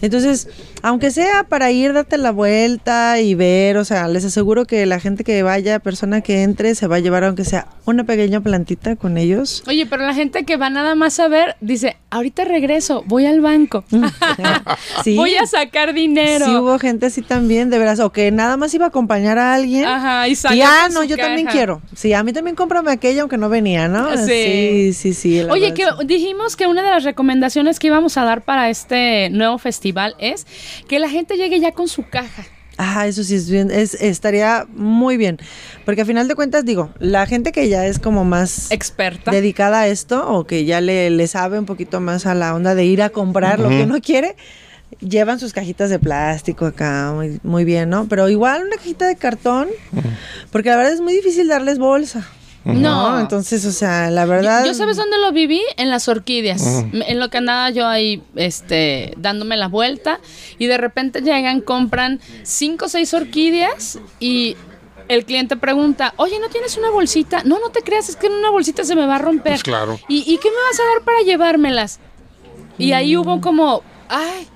[0.02, 0.48] Entonces,
[0.86, 5.00] aunque sea para ir, date la vuelta y ver, o sea, les aseguro que la
[5.00, 8.96] gente que vaya, persona que entre, se va a llevar aunque sea una pequeña plantita
[8.96, 9.64] con ellos.
[9.66, 13.42] Oye, pero la gente que va nada más a ver, dice, ahorita regreso, voy al
[13.42, 13.84] banco,
[15.04, 15.16] Sí.
[15.16, 16.46] voy a sacar dinero.
[16.46, 19.56] Sí hubo gente así también, de veras, o que nada más iba a acompañar a
[19.56, 19.86] alguien.
[19.86, 21.82] Ajá, y saca Y ah, no, yo también quiero.
[21.96, 24.16] Sí, a mí también cómprame aquella aunque no venía, ¿no?
[24.18, 24.94] Sí.
[24.94, 25.14] sí, sí.
[25.16, 29.32] sí, Oye, que dijimos que una de las recomendaciones que íbamos a dar para este
[29.32, 30.46] nuevo festival es
[30.88, 32.44] que la gente llegue ya con su caja.
[32.78, 35.38] Ah, eso sí es bien, es, estaría muy bien.
[35.86, 39.32] Porque a final de cuentas, digo, la gente que ya es como más Experta.
[39.32, 42.76] dedicada a esto o que ya le, le sabe un poquito más a la onda
[42.76, 44.36] de ir a comprar lo que uno quiere,
[45.00, 48.08] llevan sus cajitas de plástico acá, muy, muy bien, ¿no?
[48.10, 49.70] Pero igual una cajita de cartón,
[50.52, 52.28] porque la verdad es muy difícil darles bolsa.
[52.66, 53.20] No.
[53.20, 54.66] Entonces, o sea, la verdad...
[54.66, 59.14] Yo sabes dónde lo viví en las orquídeas, en lo que andaba yo ahí, este,
[59.18, 60.20] dándome la vuelta
[60.58, 64.58] y de repente llegan, compran cinco o seis orquídeas y
[65.08, 67.44] el cliente pregunta, oye, ¿no tienes una bolsita?
[67.44, 69.54] No, no te creas, es que en una bolsita se me va a romper.
[69.54, 70.00] Pues claro.
[70.08, 72.00] ¿Y, y qué me vas a dar para llevármelas?
[72.78, 74.48] Y ahí hubo como, ay,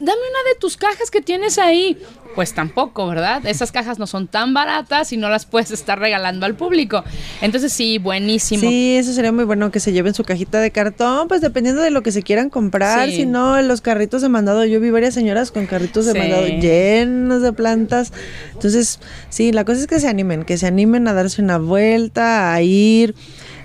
[0.00, 1.96] dame una de tus cajas que tienes ahí.
[2.34, 3.44] Pues tampoco, ¿verdad?
[3.44, 7.02] Esas cajas no son tan baratas y no las puedes estar regalando al público.
[7.40, 8.60] Entonces sí, buenísimo.
[8.60, 11.90] Sí, eso sería muy bueno que se lleven su cajita de cartón, pues dependiendo de
[11.90, 13.08] lo que se quieran comprar.
[13.08, 13.16] Sí.
[13.16, 16.18] Si no, los carritos de mandado, yo vi varias señoras con carritos de Sí.
[16.18, 18.12] mandado llenos de plantas.
[18.52, 22.54] Entonces, sí, la cosa es que se animen, que se animen a darse una vuelta,
[22.54, 23.16] a ir,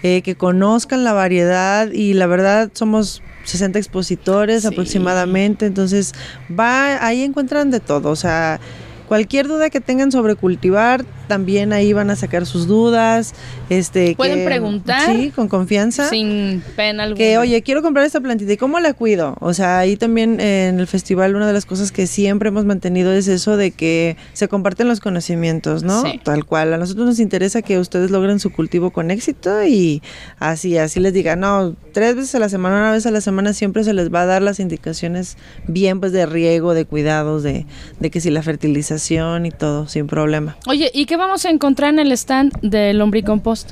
[0.01, 4.67] eh, que conozcan la variedad y la verdad somos 60 expositores Sí.
[4.67, 6.13] aproximadamente, entonces
[6.51, 8.59] va ahí encuentran de todo, o sea,
[9.07, 13.33] cualquier duda que tengan sobre cultivar, también ahí van a sacar sus dudas.
[13.69, 15.15] Este, Pueden que- preguntar.
[15.15, 16.09] Sí, con confianza.
[16.09, 17.17] Sin pena alguna.
[17.17, 19.35] Que, oye, quiero comprar esta plantita, ¿y cómo la cuido?
[19.39, 23.11] O sea, ahí también en el festival una de las cosas que siempre hemos mantenido
[23.13, 26.03] es eso de que se comparten los conocimientos, ¿no?
[26.03, 26.19] Sí.
[26.23, 26.73] Tal cual.
[26.73, 30.01] A nosotros nos interesa que ustedes logren su cultivo con éxito y
[30.39, 33.53] así, así les diga, no, tres veces a la semana, una vez a la semana
[33.53, 37.65] siempre se les va a dar las indicaciones bien, pues de riego, de cuidados, de,
[37.99, 40.57] de que si la fertilización y todo, sin problema.
[40.67, 43.71] Oye, ¿y qué vamos a encontrar en el stand del lombricompost?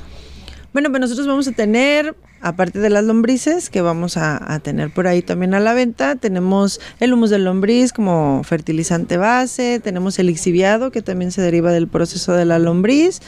[0.74, 5.06] Bueno, pues nosotros vamos a tener, aparte de las lombrices, que vamos a, tener por
[5.06, 10.26] ahí también a la venta, tenemos el humus de lombriz como fertilizante base, tenemos el
[10.26, 13.22] lixiviado, que también se deriva del proceso de la lombriz,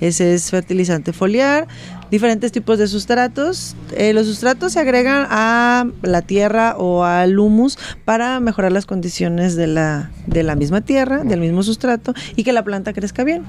[0.00, 1.68] ese es fertilizante foliar,
[2.10, 3.76] diferentes tipos de sustratos.
[3.96, 9.56] Eh, los sustratos se agregan a la tierra o al humus para mejorar las condiciones
[9.56, 13.44] de la, de la misma tierra, del mismo sustrato, y que la planta crezca bien.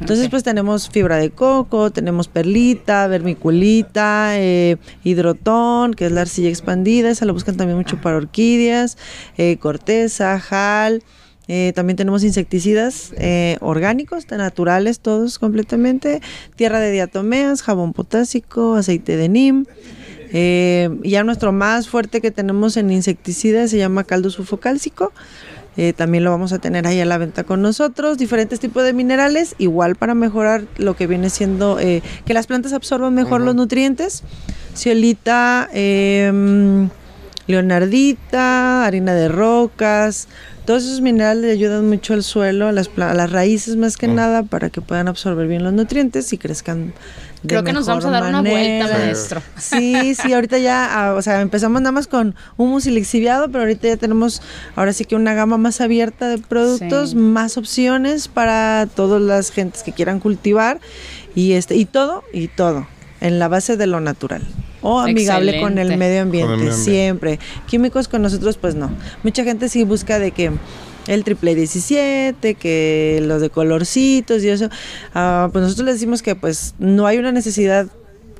[0.00, 6.48] Entonces, pues tenemos fibra de coco, tenemos perlita, vermiculita, eh, hidrotón, que es la arcilla
[6.48, 8.96] expandida, esa la buscan también mucho para orquídeas,
[9.36, 11.02] eh, corteza, jal.
[11.48, 16.20] Eh, también tenemos insecticidas eh, orgánicos, naturales todos completamente,
[16.56, 19.64] tierra de diatomeas, jabón potásico, aceite de neem.
[20.36, 25.12] Eh, y ya nuestro más fuerte que tenemos en insecticidas se llama caldo sulfocálcico.
[25.76, 28.18] Eh, también lo vamos a tener ahí a la venta con nosotros.
[28.18, 32.72] Diferentes tipos de minerales, igual para mejorar lo que viene siendo eh, que las plantas
[32.72, 34.22] absorban mejor los nutrientes.
[34.74, 36.88] Ciolita, em,
[37.46, 40.28] leonardita, harina de rocas.
[40.64, 43.98] Todos esos minerales le ayudan mucho al suelo, a las, pla- a las raíces más
[43.98, 46.94] que nada, para que puedan absorber bien los nutrientes y crezcan.
[47.42, 49.04] de Creo que nos vamos a mejor dar una vuelta, manera.
[49.04, 49.42] maestro.
[49.58, 53.60] Sí, sí, ahorita ya, ah, o sea, empezamos nada más con humus y lixiviado, pero
[53.60, 54.40] ahorita ya tenemos
[54.74, 57.16] ahora sí que una gama más abierta de productos, Sí.
[57.16, 60.80] más opciones para todas las gentes que quieran cultivar
[61.34, 62.86] y este y todo y todo
[63.20, 64.40] en la base de lo natural
[64.84, 65.96] o amigable con el Excelente.
[65.96, 66.90] medio ambiente, Con el medio ambiente.
[66.92, 67.38] siempre.
[67.66, 68.90] Químicos con nosotros pues no.
[69.24, 70.52] Mucha gente sí busca de que
[71.06, 74.68] el triple 17, que los de colorcitos y eso.
[75.14, 77.88] Ah, pues nosotros les decimos que pues no hay una necesidad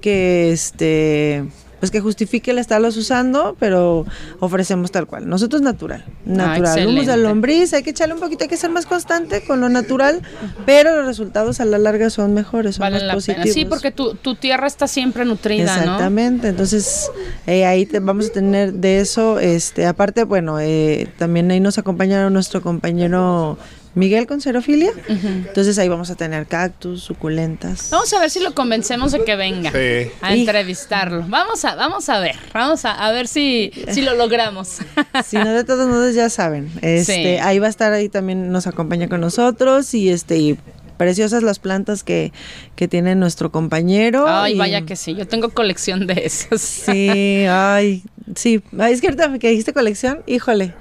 [0.00, 1.44] que este
[1.80, 4.06] pues que justifique el estarlos usando, pero
[4.40, 5.28] ofrecemos tal cual.
[5.28, 6.86] Nosotros natural, natural.
[6.86, 9.68] Humus de lombriz, hay que echarle un poquito, hay que ser más constante con lo
[9.68, 10.22] natural,
[10.66, 13.42] pero los resultados a la larga son mejores, son Vale más la positivos.
[13.42, 13.54] pena.
[13.54, 15.82] Sí, porque tu, tu tierra está siempre nutrida, ¿no?
[15.82, 17.10] Exactamente, entonces
[17.46, 21.76] eh, ahí te- vamos a tener de eso, este, aparte, bueno, eh, también ahí nos
[21.78, 23.58] acompaña nuestro compañero
[23.94, 27.90] Miguel con Cerofilia, entonces ahí vamos a tener cactus, suculentas.
[27.90, 30.10] Vamos a ver si lo convencemos de que venga Sí.
[30.20, 31.24] a entrevistarlo.
[31.28, 34.78] Vamos a, vamos a ver, vamos a, a ver si, si lo logramos.
[35.24, 37.26] Si no, de todos modos ya saben, este, Sí.
[37.40, 40.58] ahí va a estar, ahí también nos acompaña con nosotros y este, y
[40.96, 42.32] preciosas las plantas que,
[42.76, 44.24] que tiene nuestro compañero.
[44.28, 46.60] Ay, y- vaya que sí, yo tengo colección de esos.
[46.60, 48.02] Sí, ay,
[48.34, 48.62] sí.
[48.78, 50.74] Ay, es que ahorita que dijiste colección, híjole.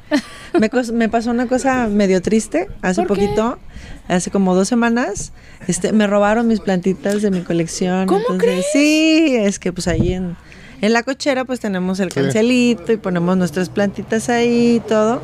[0.59, 3.25] Me, me pasó una cosa medio triste hace ¿Por qué?
[3.25, 3.57] poquito,
[4.07, 5.31] hace como dos semanas.
[5.67, 8.05] Este, me robaron mis plantitas de mi colección.
[8.07, 8.65] ¿Cómo crees?
[8.71, 10.35] Sí, es que pues ahí en,
[10.81, 12.15] en la cochera pues tenemos el Sí.
[12.19, 15.21] cancelito y ponemos nuestras plantitas ahí y todo.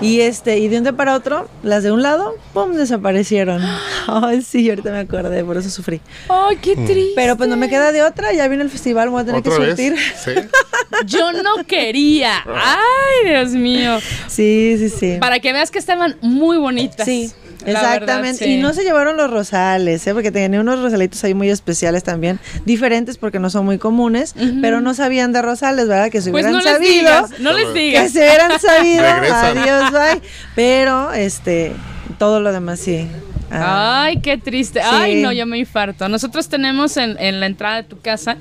[0.00, 3.62] Y este, y de un día para otro, las de un lado, pum, desaparecieron.
[4.06, 6.00] Ay, sí, ahorita me acordé, por eso sufrí.
[6.28, 7.12] Ay, qué triste.
[7.14, 9.50] Pero pues no me queda de otra, ya viene el festival, voy a tener que
[9.50, 9.96] surtir.
[10.16, 10.32] Sí.
[11.06, 12.44] Yo no quería.
[12.46, 13.98] Ay, Dios mío.
[14.26, 15.16] Sí, sí, sí.
[15.20, 17.04] Para que veas que estaban muy bonitas.
[17.04, 17.32] Sí,
[17.64, 18.44] Verdad, exactamente.
[18.44, 18.54] sí.
[18.54, 20.14] Y no se llevaron los rosales, ¿eh?
[20.14, 24.80] porque tenía unos rosalitos ahí muy especiales también, diferentes porque no son muy comunes, pero
[24.80, 26.10] no sabían de rosales, ¿verdad?
[26.10, 26.92] Que se Pues hubieran no les sabido.
[26.92, 28.12] digas, no les Que digas.
[28.12, 29.04] se hubieran sabido.
[29.04, 30.22] Adiós, bye.
[30.54, 31.72] Pero, este,
[32.18, 33.06] todo lo demás sí.
[33.52, 34.80] Ah, Ay, qué triste.
[34.80, 34.86] Sí.
[34.90, 36.08] Ay, no, yo me infarto.
[36.08, 38.36] Nosotros tenemos en, en la entrada de tu casa,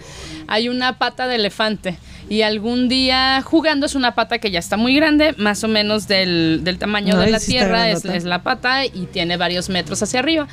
[0.48, 1.98] hay una pata de elefante.
[2.30, 6.08] Y algún día jugando es una pata que ya está muy grande, más o menos
[6.08, 10.20] del, del tamaño de la sí tierra es, la pata y tiene varios metros hacia
[10.20, 10.48] arriba.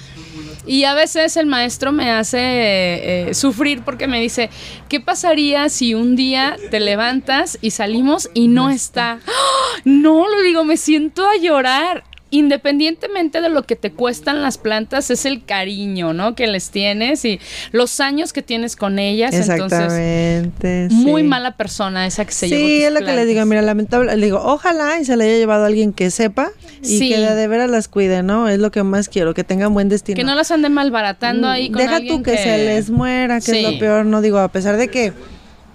[0.67, 4.49] Y a veces el maestro me hace eh, sufrir porque me dice,
[4.89, 9.21] ¿qué pasaría si un día te levantas y salimos y no, está?
[9.27, 9.81] ¡Ah!
[9.85, 12.05] No, lo digo, me siento a llorar.
[12.31, 16.35] Independientemente de lo que te cuestan las plantas, es el cariño, ¿no?
[16.35, 17.39] Que les tienes y
[17.71, 19.33] los años que tienes con ellas.
[19.33, 20.89] Entonces, Exactamente.
[20.91, 21.29] muy sí.
[21.29, 22.67] mala persona esa que se llevó.
[22.67, 25.25] Sí, tus es lo que le digo, mira, lamentable, le digo, ojalá y se le
[25.25, 26.51] haya llevado a alguien que sepa
[26.83, 27.09] y Sí.
[27.11, 28.49] que de, veras las cuide, ¿no?
[28.49, 30.17] Es lo que más quiero, que tengan buen destino.
[30.17, 33.53] Que no las anden malbaratando ahí con Deja alguien tú que, se les muera, que
[33.53, 33.63] es Sí.
[33.63, 35.13] lo peor, no digo, a pesar de que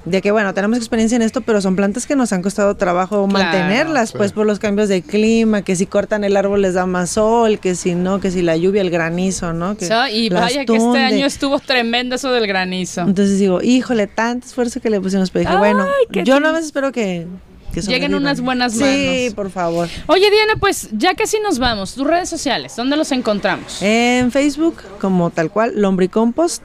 [0.04, 3.28] de que bueno, tenemos experiencia en esto, pero son plantas que nos han costado trabajo
[3.28, 4.18] Claro, mantenerlas, sí.
[4.18, 7.60] pues por los cambios de clima, que si cortan el árbol les da más sol,
[7.60, 9.78] que si no, que si la lluvia, el granizo, ¿no?
[9.78, 13.02] Que So, y vaya que este año estuvo tremendo eso del granizo.
[13.02, 15.88] Entonces digo, híjole, tanto esfuerzo que le pusimos, pero dije, Ay, bueno,
[16.26, 17.28] yo nada más espero que,
[17.74, 19.34] que Lleguen unas buenas Sí, manos.
[19.36, 19.88] por favor.
[20.08, 21.93] Oye, Diana, pues ya casi nos vamos.
[21.95, 23.82] Tus redes sociales, ¿dónde los encontramos?
[23.82, 26.64] En Facebook, como tal cual, Lombricompost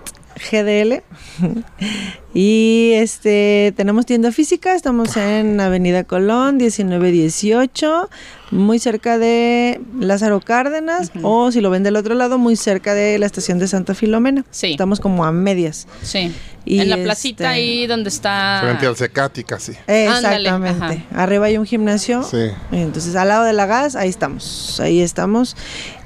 [0.51, 1.03] GDL.
[2.35, 8.11] y este tenemos tienda física, estamos en Avenida Colón 1918,
[8.51, 13.19] muy cerca de Lázaro Cárdenas, o si lo ven del otro lado, muy cerca de
[13.19, 14.45] la estación de Santa Filomena.
[14.51, 14.73] Sí.
[14.73, 15.89] Estamos como a medias.
[16.03, 16.33] Sí.
[16.67, 18.59] Y en la este- placita ahí donde está.
[18.63, 19.73] Frente al Secati casi.
[19.87, 21.05] Ándale, Exactamente.
[21.15, 22.25] Arriba hay un gimnasio.
[22.25, 22.51] Sí.
[22.73, 24.81] Entonces, al lado de la gas, ahí estamos.
[24.81, 25.57] Ahí estamos.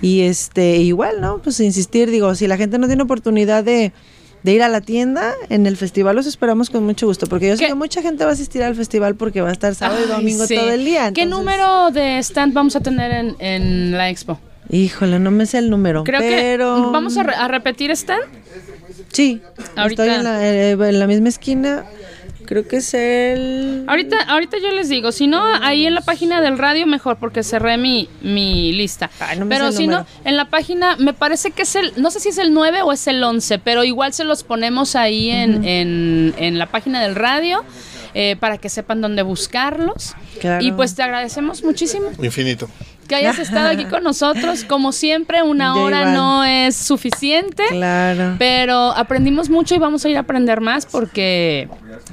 [0.02, 1.38] Y este, igual, ¿no?
[1.38, 3.92] Pues insistir, digo, si la gente no tiene oportunidad de,
[4.42, 7.26] de ir a la tienda, en el festival los esperamos con mucho gusto.
[7.26, 9.74] Porque yo sé que mucha gente va a asistir al festival porque va a estar
[9.74, 10.54] sábado y domingo sí.
[10.54, 11.12] todo el día.
[11.12, 14.38] ¿Qué número de stand vamos a tener en, en la expo?
[14.70, 16.04] Híjole, no me sé el número.
[16.04, 16.76] Creo pero...
[16.76, 18.22] que vamos a, re- a repetir stand.
[19.12, 19.42] Sí,
[19.76, 20.04] Ahorita.
[20.04, 21.84] estoy en la, eh, en la misma esquina.
[22.50, 23.84] Creo que es el...
[23.86, 27.44] Ahorita, ahorita yo les digo, si no, ahí en la página del radio mejor, porque
[27.44, 29.08] cerré mi, mi lista.
[29.20, 32.10] Ay, no me pero si no, en la página, me parece que es el, no
[32.10, 35.30] sé si es el 9 o es el 11, pero igual se los ponemos ahí
[35.30, 37.64] en, en, en la página del radio.
[38.14, 40.16] eh, para que sepan dónde buscarlos.
[40.40, 40.64] Claro.
[40.64, 42.68] Y pues te agradecemos muchísimo Infinito.
[43.10, 44.62] Que hayas estado aquí con nosotros.
[44.64, 46.14] Como siempre, una hora igual.
[46.14, 47.64] no es suficiente.
[47.68, 48.36] Claro.
[48.38, 51.68] Pero aprendimos mucho y vamos a ir a aprender más porque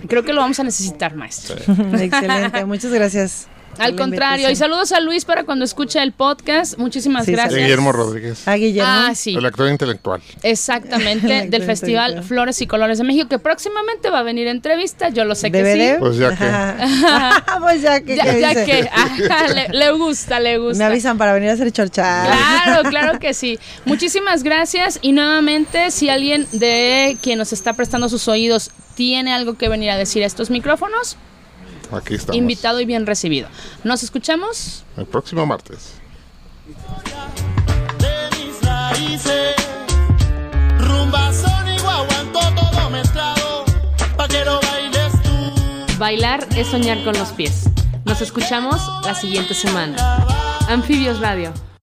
[0.08, 1.56] creo que lo vamos a necesitar, maestro.
[1.94, 3.48] Excelente, muchas gracias.
[3.80, 6.78] Al contrario, y saludos a Luis para cuando escuche el podcast.
[6.78, 7.56] Muchísimas Sí, gracias.
[7.62, 8.48] Guillermo Rodríguez.
[8.48, 8.90] A Guillermo.
[8.92, 9.36] Ah, sí.
[9.36, 10.22] El actor intelectual.
[10.44, 12.24] Exactamente, del Festival.
[12.24, 15.52] Flores y Colores de México, que próximamente va a venir a entrevista, yo lo sé
[15.52, 15.96] que DVD.
[15.96, 16.00] sí.
[16.00, 16.46] Pues ya que.
[17.62, 18.16] pues ya que.
[18.16, 18.66] Ya, ¿qué ya dice?
[18.66, 20.78] que, ajá, le, le gusta, le gusta.
[20.80, 22.28] Me avisan para venir a hacer chorchar.
[22.28, 23.60] Claro, claro que sí.
[23.86, 29.56] Muchísimas gracias y nuevamente si alguien de quien nos está prestando sus oídos tiene algo
[29.58, 31.18] que venir a decir a estos micrófonos,
[31.92, 32.38] Aquí estamos.
[32.38, 33.48] invitado y bien recibido.
[33.84, 34.84] Nos escuchamos.
[34.98, 35.94] El próximo martes.
[38.00, 39.56] de mis raíces.
[40.80, 43.66] Rumba, son y guaguanto, todo mezclado,
[44.18, 45.98] pa' que lo bailes tú.
[45.98, 47.70] Bailar es soñar con los pies.
[48.06, 50.26] Nos escuchamos la siguiente semana.
[50.70, 51.54] Anfibios Radio.